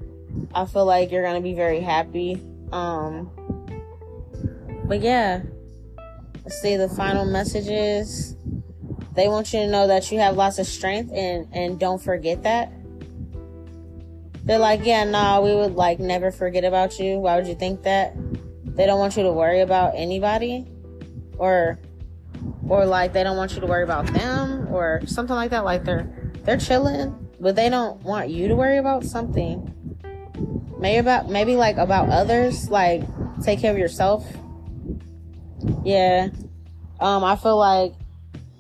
I 0.56 0.66
feel 0.66 0.86
like 0.86 1.12
you're 1.12 1.24
going 1.24 1.36
to 1.36 1.42
be 1.42 1.54
very 1.54 1.82
happy. 1.82 2.42
Um, 2.72 3.30
but 4.86 5.02
yeah, 5.02 5.44
let's 6.44 6.60
see 6.62 6.78
the 6.78 6.90
final 6.90 7.26
messages. 7.26 8.36
They 9.16 9.28
want 9.28 9.54
you 9.54 9.60
to 9.60 9.68
know 9.68 9.86
that 9.86 10.12
you 10.12 10.20
have 10.20 10.36
lots 10.36 10.58
of 10.58 10.66
strength 10.66 11.12
and, 11.14 11.48
and 11.52 11.80
don't 11.80 12.02
forget 12.02 12.42
that 12.44 12.72
they're 14.50 14.58
like, 14.58 14.84
yeah, 14.84 15.04
nah, 15.04 15.40
we 15.40 15.54
would 15.54 15.76
like 15.76 16.00
never 16.00 16.32
forget 16.32 16.64
about 16.64 16.98
you. 16.98 17.20
Why 17.20 17.36
would 17.36 17.46
you 17.46 17.54
think 17.54 17.84
that? 17.84 18.16
They 18.66 18.88
don't 18.88 18.98
want 18.98 19.16
you 19.16 19.22
to 19.22 19.32
worry 19.32 19.60
about 19.60 19.94
anybody 19.96 20.66
or 21.38 21.78
or 22.68 22.84
like 22.88 23.14
they 23.14 23.22
don't 23.22 23.38
want 23.38 23.54
you 23.54 23.62
to 23.62 23.68
worry 23.68 23.84
about 23.84 24.08
them 24.08 24.74
or 24.74 25.02
something 25.06 25.36
like 25.36 25.52
that. 25.52 25.66
Like 25.66 25.84
they're 25.84 26.10
they're 26.46 26.58
chilling, 26.58 27.30
but 27.40 27.56
they 27.56 27.70
don't 27.70 28.02
want 28.02 28.30
you 28.30 28.48
to 28.48 28.56
worry 28.56 28.78
about 28.78 29.04
something. 29.04 29.72
Maybe 30.80 30.98
about 30.98 31.30
maybe 31.30 31.56
like 31.56 31.78
about 31.78 32.10
others, 32.10 32.72
like 32.72 33.04
take 33.44 33.60
care 33.60 33.72
of 33.72 33.78
yourself. 33.78 34.26
Yeah. 35.84 36.30
Um, 37.00 37.24
I 37.24 37.36
feel 37.36 37.58
like 37.58 37.94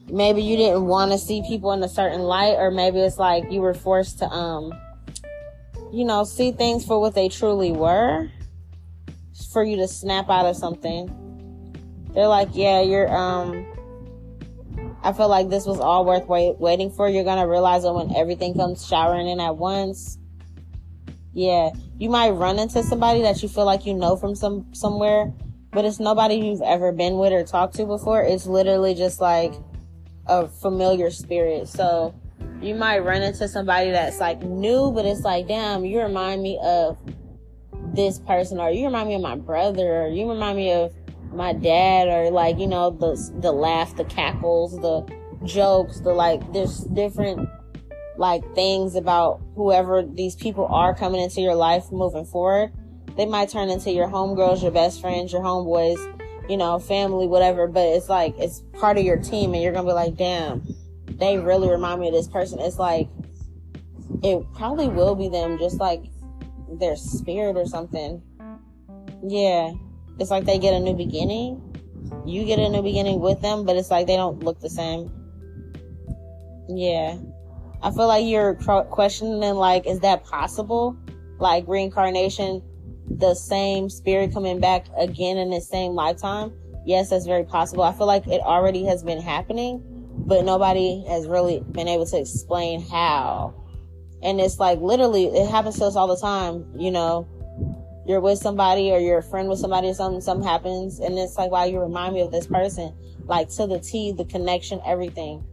maybe 0.08 0.43
you 0.43 0.55
didn't 0.55 0.86
want 0.86 1.13
to 1.13 1.17
see 1.17 1.41
people 1.48 1.72
in 1.72 1.81
a 1.81 1.89
certain 1.89 2.22
light, 2.22 2.58
or 2.60 2.69
maybe 2.69 3.00
it's 3.00 3.17
like 3.17 3.51
you 3.51 3.62
were 3.62 3.74
forced 3.74 4.19
to 4.19 4.27
um 4.27 4.72
you 5.91 6.05
know, 6.05 6.24
see 6.24 6.51
things 6.51 6.86
for 6.86 6.99
what 6.99 7.15
they 7.15 7.30
truly 7.30 7.71
were 7.71 8.30
for 9.52 9.63
you 9.63 9.78
to 9.78 9.88
snap 9.88 10.30
out 10.30 10.45
of 10.45 10.56
something. 10.56 11.15
They're 12.13 12.28
like, 12.28 12.49
yeah, 12.54 12.82
you're, 12.82 13.15
um, 13.15 13.65
I 15.04 15.13
feel 15.13 15.30
like 15.30 15.49
this 15.49 15.65
was 15.65 15.80
all 15.80 16.06
worth 16.06 16.28
wait, 16.28 16.60
waiting 16.60 16.91
for. 16.91 17.08
You're 17.08 17.23
gonna 17.23 17.47
realize 17.47 17.86
it 17.86 17.93
when 17.93 18.15
everything 18.15 18.54
comes 18.54 18.86
showering 18.86 19.28
in 19.28 19.39
at 19.39 19.56
once. 19.56 20.17
Yeah, 21.34 21.69
you 21.97 22.10
might 22.10 22.32
run 22.32 22.60
into 22.60 22.84
somebody 22.84 23.21
that 23.21 23.41
you 23.41 23.47
feel 23.49 23.65
like 23.65 23.86
you 23.86 23.93
know 23.93 24.17
from 24.17 24.36
some 24.36 24.73
somewhere, 24.73 25.32
but 25.71 25.86
it's 25.86 25.99
nobody 25.99 26.36
you've 26.36 26.62
ever 26.62 26.91
been 26.91 27.17
with 27.17 27.32
or 27.32 27.43
talked 27.43 27.75
to 27.75 27.86
before. 27.86 28.21
It's 28.23 28.45
literally 28.45 28.93
just 28.93 29.21
like 29.21 29.54
a 30.25 30.47
familiar 30.47 31.12
spirit. 31.12 31.67
So 31.67 32.13
you 32.62 32.75
might 32.75 32.99
run 32.99 33.21
into 33.21 33.47
somebody 33.47 33.91
that's 33.91 34.19
like 34.19 34.41
new, 34.41 34.91
but 34.91 35.06
it's 35.06 35.21
like, 35.21 35.47
damn, 35.47 35.86
you 35.86 36.02
remind 36.02 36.41
me 36.41 36.60
of 36.62 36.97
this 37.93 38.19
person, 38.19 38.60
or 38.60 38.69
you 38.69 38.86
remind 38.86 39.10
me 39.10 39.15
of 39.15 39.21
my 39.21 39.36
brother, 39.36 40.04
or 40.04 40.08
you 40.10 40.30
remind 40.30 40.58
me 40.58 40.71
of 40.71 40.93
my 41.32 41.54
dad, 41.54 42.08
or 42.08 42.32
like, 42.32 42.60
you 42.60 42.67
know, 42.67 42.89
the, 42.89 43.15
the 43.39 43.52
laugh, 43.52 43.95
the 43.95 44.06
cackles, 44.06 44.75
the 44.82 45.08
jokes, 45.45 46.02
the 46.02 46.13
like, 46.13 46.52
there's 46.54 46.80
different 46.86 47.47
like 48.17 48.43
things 48.54 48.95
about 48.95 49.39
whoever 49.56 50.04
these 50.04 50.36
people 50.36 50.65
are 50.65 50.93
coming 50.93 51.21
into 51.21 51.39
your 51.39 51.56
life 51.56 51.89
moving 51.91 52.25
forward. 52.25 52.71
They 53.15 53.25
might 53.25 53.49
turn 53.49 53.69
into 53.69 53.91
your 53.91 54.08
homegirls, 54.08 54.62
your 54.62 54.71
best 54.71 54.99
friends, 54.99 55.32
your 55.32 55.41
homeboys, 55.41 55.97
you 56.49 56.58
know, 56.58 56.80
family, 56.80 57.28
whatever, 57.28 57.67
but 57.67 57.88
it's 57.88 58.10
like, 58.10 58.34
it's 58.38 58.62
part 58.73 58.97
of 58.97 59.06
your 59.06 59.17
team 59.17 59.54
and 59.54 59.63
you're 59.63 59.71
gonna 59.71 59.88
be 59.88 59.93
like, 59.93 60.17
damn, 60.17 60.67
they 61.17 61.38
really 61.38 61.69
remind 61.69 62.02
me 62.02 62.08
of 62.08 62.13
this 62.13 62.28
person. 62.28 62.60
It's 62.60 62.78
like 62.78 63.10
it 64.24 64.43
probably 64.54 64.88
will 64.88 65.15
be 65.15 65.30
them, 65.30 65.58
just 65.58 65.80
like 65.80 66.04
their 66.80 66.95
spirit 66.95 67.58
or 67.58 67.65
something. 67.65 68.22
Yeah, 69.26 69.72
it's 70.19 70.30
like 70.30 70.45
they 70.45 70.60
get 70.60 70.74
a 70.74 70.80
new 70.80 70.93
beginning. 70.93 71.65
You 72.26 72.45
get 72.45 72.60
a 72.60 72.69
new 72.69 72.82
beginning 72.82 73.19
with 73.19 73.41
them, 73.41 73.65
but 73.65 73.76
it's 73.76 73.91
like 73.91 74.08
they 74.08 74.15
don't 74.15 74.43
look 74.43 74.60
the 74.60 74.69
same. 74.69 75.12
Yeah, 76.69 77.17
I 77.82 77.91
feel 77.91 78.08
like 78.08 78.26
you're 78.26 78.56
questioning, 78.56 79.41
like, 79.56 79.88
is 79.88 80.00
that 80.02 80.24
possible? 80.24 80.98
Like 81.39 81.65
reincarnation, 81.67 82.62
the 83.10 83.34
same 83.34 83.89
spirit 83.89 84.34
coming 84.34 84.60
back 84.60 84.86
again 84.98 85.38
in 85.38 85.50
the 85.50 85.62
same 85.62 85.93
lifetime? 85.93 86.54
Yes, 86.86 87.10
that's 87.10 87.26
very 87.26 87.43
possible. 87.43 87.84
I 87.84 87.91
feel 87.93 88.08
like 88.08 88.28
it 88.28 88.41
already 88.41 88.84
has 88.86 89.04
been 89.04 89.22
happening 89.22 89.84
but 90.30 90.46
nobody 90.46 91.04
has 91.08 91.28
really 91.28 91.60
been 91.72 91.88
able 91.88 92.06
to 92.06 92.18
explain 92.18 92.82
how. 92.82 93.54
And 94.22 94.39
it's 94.39 94.60
like 94.60 94.80
literally, 94.80 95.26
it 95.26 95.50
happens 95.50 95.80
to 95.80 95.86
us 95.86 95.96
all 95.96 96.08
the 96.08 96.18
time. 96.18 96.65
You 96.78 96.92
know, 96.92 97.28
you're 98.08 98.22
with 98.22 98.38
somebody 98.38 98.92
or 98.92 99.00
you're 99.00 99.18
a 99.18 99.24
friend 99.24 99.50
with 99.50 99.58
somebody 99.60 99.88
or 99.88 99.94
something, 99.96 100.22
something 100.22 100.48
happens, 100.48 101.00
and 101.00 101.18
it's 101.18 101.38
like, 101.38 101.52
wow, 101.52 101.63
you 101.63 101.80
remind 101.80 102.13
me 102.13 102.22
of 102.22 102.32
this 102.32 102.48
person, 102.48 102.94
like 103.26 103.50
to 103.50 103.65
the 103.65 103.80
T, 103.80 104.12
the 104.12 104.26
connection, 104.26 104.80
everything. 104.86 105.44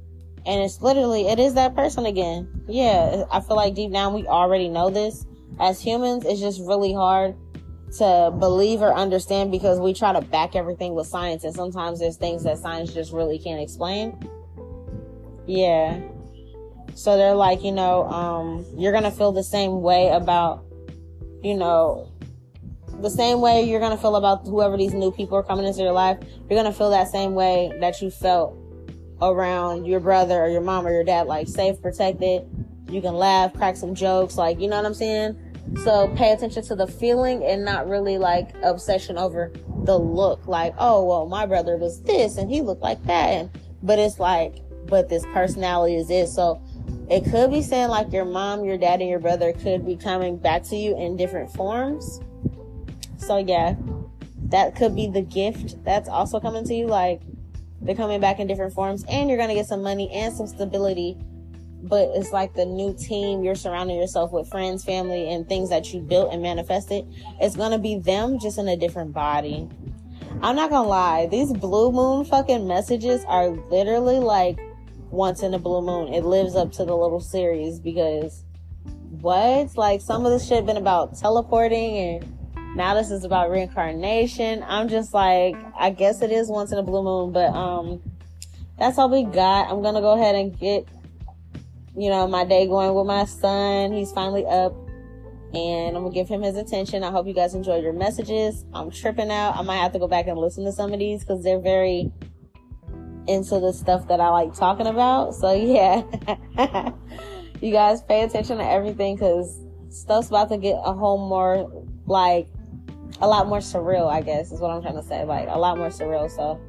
And 0.44 0.62
it's 0.62 0.80
literally, 0.80 1.26
it 1.26 1.38
is 1.38 1.54
that 1.54 1.74
person 1.74 2.06
again. 2.06 2.48
Yeah, 2.68 3.24
I 3.32 3.40
feel 3.40 3.56
like 3.56 3.74
deep 3.74 3.92
down 3.92 4.14
we 4.14 4.26
already 4.26 4.68
know 4.68 4.90
this. 4.90 5.26
As 5.58 5.80
humans, 5.80 6.24
it's 6.26 6.40
just 6.40 6.60
really 6.60 6.92
hard 6.92 7.34
to 7.98 8.32
believe 8.38 8.82
or 8.82 8.94
understand 8.94 9.50
because 9.50 9.80
we 9.80 9.94
try 9.94 10.12
to 10.12 10.20
back 10.20 10.54
everything 10.54 10.94
with 10.94 11.06
science, 11.06 11.44
and 11.44 11.54
sometimes 11.54 11.98
there's 11.98 12.16
things 12.16 12.44
that 12.44 12.58
science 12.58 12.92
just 12.92 13.12
really 13.12 13.38
can't 13.38 13.60
explain. 13.60 14.16
Yeah. 15.46 16.00
So 16.94 17.16
they're 17.16 17.34
like, 17.34 17.62
you 17.62 17.72
know, 17.72 18.04
um, 18.04 18.64
you're 18.76 18.92
gonna 18.92 19.10
feel 19.10 19.32
the 19.32 19.44
same 19.44 19.82
way 19.82 20.08
about, 20.08 20.64
you 21.42 21.54
know, 21.54 22.10
the 23.00 23.10
same 23.10 23.40
way 23.40 23.62
you're 23.62 23.80
gonna 23.80 23.98
feel 23.98 24.16
about 24.16 24.46
whoever 24.46 24.76
these 24.76 24.94
new 24.94 25.12
people 25.12 25.36
are 25.36 25.42
coming 25.42 25.66
into 25.66 25.82
your 25.82 25.92
life. 25.92 26.18
You're 26.48 26.58
gonna 26.58 26.72
feel 26.72 26.90
that 26.90 27.08
same 27.08 27.34
way 27.34 27.72
that 27.80 28.00
you 28.00 28.10
felt 28.10 28.56
around 29.20 29.86
your 29.86 30.00
brother 30.00 30.42
or 30.42 30.48
your 30.48 30.62
mom 30.62 30.86
or 30.86 30.90
your 30.90 31.04
dad, 31.04 31.26
like 31.26 31.48
safe, 31.48 31.80
protected. 31.80 32.48
You 32.90 33.00
can 33.00 33.14
laugh, 33.14 33.52
crack 33.54 33.76
some 33.76 33.94
jokes, 33.94 34.36
like, 34.36 34.60
you 34.60 34.68
know 34.68 34.76
what 34.76 34.86
I'm 34.86 34.94
saying? 34.94 35.36
So 35.82 36.08
pay 36.16 36.32
attention 36.32 36.62
to 36.64 36.76
the 36.76 36.86
feeling 36.86 37.44
and 37.44 37.64
not 37.64 37.88
really 37.88 38.18
like 38.18 38.50
obsession 38.62 39.18
over 39.18 39.52
the 39.84 39.98
look. 39.98 40.46
Like, 40.46 40.74
oh, 40.78 41.04
well, 41.04 41.26
my 41.26 41.44
brother 41.44 41.76
was 41.76 42.00
this 42.02 42.36
and 42.36 42.50
he 42.50 42.62
looked 42.62 42.82
like 42.82 43.02
that. 43.04 43.48
But 43.82 43.98
it's 43.98 44.18
like, 44.18 44.56
but 44.86 45.08
this 45.08 45.24
personality 45.32 45.96
is 45.96 46.10
it. 46.10 46.28
So 46.28 46.60
it 47.08 47.24
could 47.30 47.50
be 47.50 47.62
saying 47.62 47.88
like 47.88 48.12
your 48.12 48.24
mom, 48.24 48.64
your 48.64 48.78
dad, 48.78 49.00
and 49.00 49.08
your 49.08 49.18
brother 49.18 49.52
could 49.52 49.86
be 49.86 49.96
coming 49.96 50.36
back 50.36 50.62
to 50.64 50.76
you 50.76 50.96
in 50.98 51.16
different 51.16 51.52
forms. 51.52 52.20
So 53.18 53.38
yeah, 53.38 53.76
that 54.48 54.76
could 54.76 54.94
be 54.94 55.08
the 55.08 55.22
gift 55.22 55.82
that's 55.84 56.08
also 56.08 56.40
coming 56.40 56.64
to 56.64 56.74
you. 56.74 56.86
Like 56.86 57.20
they're 57.80 57.94
coming 57.94 58.20
back 58.20 58.38
in 58.40 58.46
different 58.46 58.74
forms, 58.74 59.04
and 59.08 59.28
you're 59.28 59.38
gonna 59.38 59.54
get 59.54 59.66
some 59.66 59.82
money 59.82 60.10
and 60.12 60.34
some 60.34 60.46
stability. 60.46 61.16
But 61.82 62.10
it's 62.14 62.32
like 62.32 62.54
the 62.54 62.64
new 62.64 62.94
team 62.94 63.44
you're 63.44 63.54
surrounding 63.54 63.96
yourself 63.96 64.32
with 64.32 64.48
friends, 64.48 64.84
family, 64.84 65.32
and 65.32 65.48
things 65.48 65.70
that 65.70 65.92
you 65.92 66.00
built 66.00 66.32
and 66.32 66.42
manifested. 66.42 67.06
It's 67.40 67.54
gonna 67.54 67.78
be 67.78 67.98
them 67.98 68.40
just 68.40 68.58
in 68.58 68.66
a 68.66 68.76
different 68.76 69.12
body. 69.12 69.68
I'm 70.42 70.56
not 70.56 70.70
gonna 70.70 70.88
lie, 70.88 71.26
these 71.26 71.52
blue 71.52 71.92
moon 71.92 72.24
fucking 72.24 72.66
messages 72.66 73.24
are 73.26 73.48
literally 73.48 74.18
like 74.18 74.58
once 75.10 75.42
in 75.42 75.54
a 75.54 75.58
blue 75.58 75.82
moon. 75.82 76.12
It 76.12 76.24
lives 76.24 76.56
up 76.56 76.72
to 76.72 76.84
the 76.84 76.96
little 76.96 77.20
series 77.20 77.78
because 77.78 78.44
what? 79.20 79.76
Like 79.76 80.00
some 80.00 80.26
of 80.26 80.32
this 80.32 80.46
shit 80.46 80.66
been 80.66 80.76
about 80.76 81.18
teleporting 81.18 81.96
and 81.96 82.76
now 82.76 82.94
this 82.94 83.10
is 83.10 83.24
about 83.24 83.50
reincarnation. 83.50 84.62
I'm 84.66 84.88
just 84.88 85.14
like, 85.14 85.56
I 85.78 85.90
guess 85.90 86.22
it 86.22 86.30
is 86.30 86.48
once 86.48 86.72
in 86.72 86.78
a 86.78 86.82
blue 86.82 87.02
moon, 87.02 87.32
but 87.32 87.54
um 87.54 88.02
that's 88.78 88.98
all 88.98 89.08
we 89.08 89.24
got. 89.24 89.70
I'm 89.70 89.82
gonna 89.82 90.00
go 90.00 90.12
ahead 90.12 90.34
and 90.34 90.58
get, 90.58 90.86
you 91.96 92.10
know, 92.10 92.26
my 92.26 92.44
day 92.44 92.66
going 92.66 92.94
with 92.94 93.06
my 93.06 93.24
son. 93.24 93.92
He's 93.92 94.12
finally 94.12 94.44
up 94.44 94.74
and 95.54 95.96
I'm 95.96 96.02
gonna 96.02 96.14
give 96.14 96.28
him 96.28 96.42
his 96.42 96.56
attention. 96.56 97.02
I 97.02 97.10
hope 97.10 97.26
you 97.26 97.32
guys 97.32 97.54
enjoyed 97.54 97.82
your 97.82 97.92
messages. 97.92 98.64
I'm 98.74 98.90
tripping 98.90 99.30
out. 99.30 99.56
I 99.56 99.62
might 99.62 99.78
have 99.78 99.92
to 99.92 99.98
go 99.98 100.08
back 100.08 100.26
and 100.26 100.38
listen 100.38 100.64
to 100.64 100.72
some 100.72 100.92
of 100.92 100.98
these 100.98 101.20
because 101.20 101.42
they're 101.42 101.60
very 101.60 102.12
into 103.28 103.60
the 103.60 103.72
stuff 103.72 104.08
that 104.08 104.20
I 104.20 104.28
like 104.28 104.54
talking 104.54 104.86
about. 104.86 105.34
So 105.34 105.52
yeah, 105.52 106.02
you 107.60 107.72
guys 107.72 108.02
pay 108.02 108.22
attention 108.22 108.58
to 108.58 108.64
everything 108.64 109.16
because 109.16 109.60
stuff's 109.90 110.28
about 110.28 110.48
to 110.50 110.58
get 110.58 110.78
a 110.84 110.92
whole 110.92 111.18
more 111.18 111.84
like 112.06 112.48
a 113.20 113.26
lot 113.26 113.48
more 113.48 113.58
surreal. 113.58 114.10
I 114.10 114.20
guess 114.20 114.52
is 114.52 114.60
what 114.60 114.70
I'm 114.70 114.82
trying 114.82 114.96
to 114.96 115.02
say. 115.02 115.24
Like 115.24 115.48
a 115.48 115.58
lot 115.58 115.78
more 115.78 115.88
surreal. 115.88 116.30
So 116.30 116.60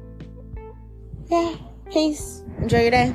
yeah, 1.30 1.54
peace. 1.90 2.42
Enjoy 2.60 2.82
your 2.82 2.90
day. 2.90 3.14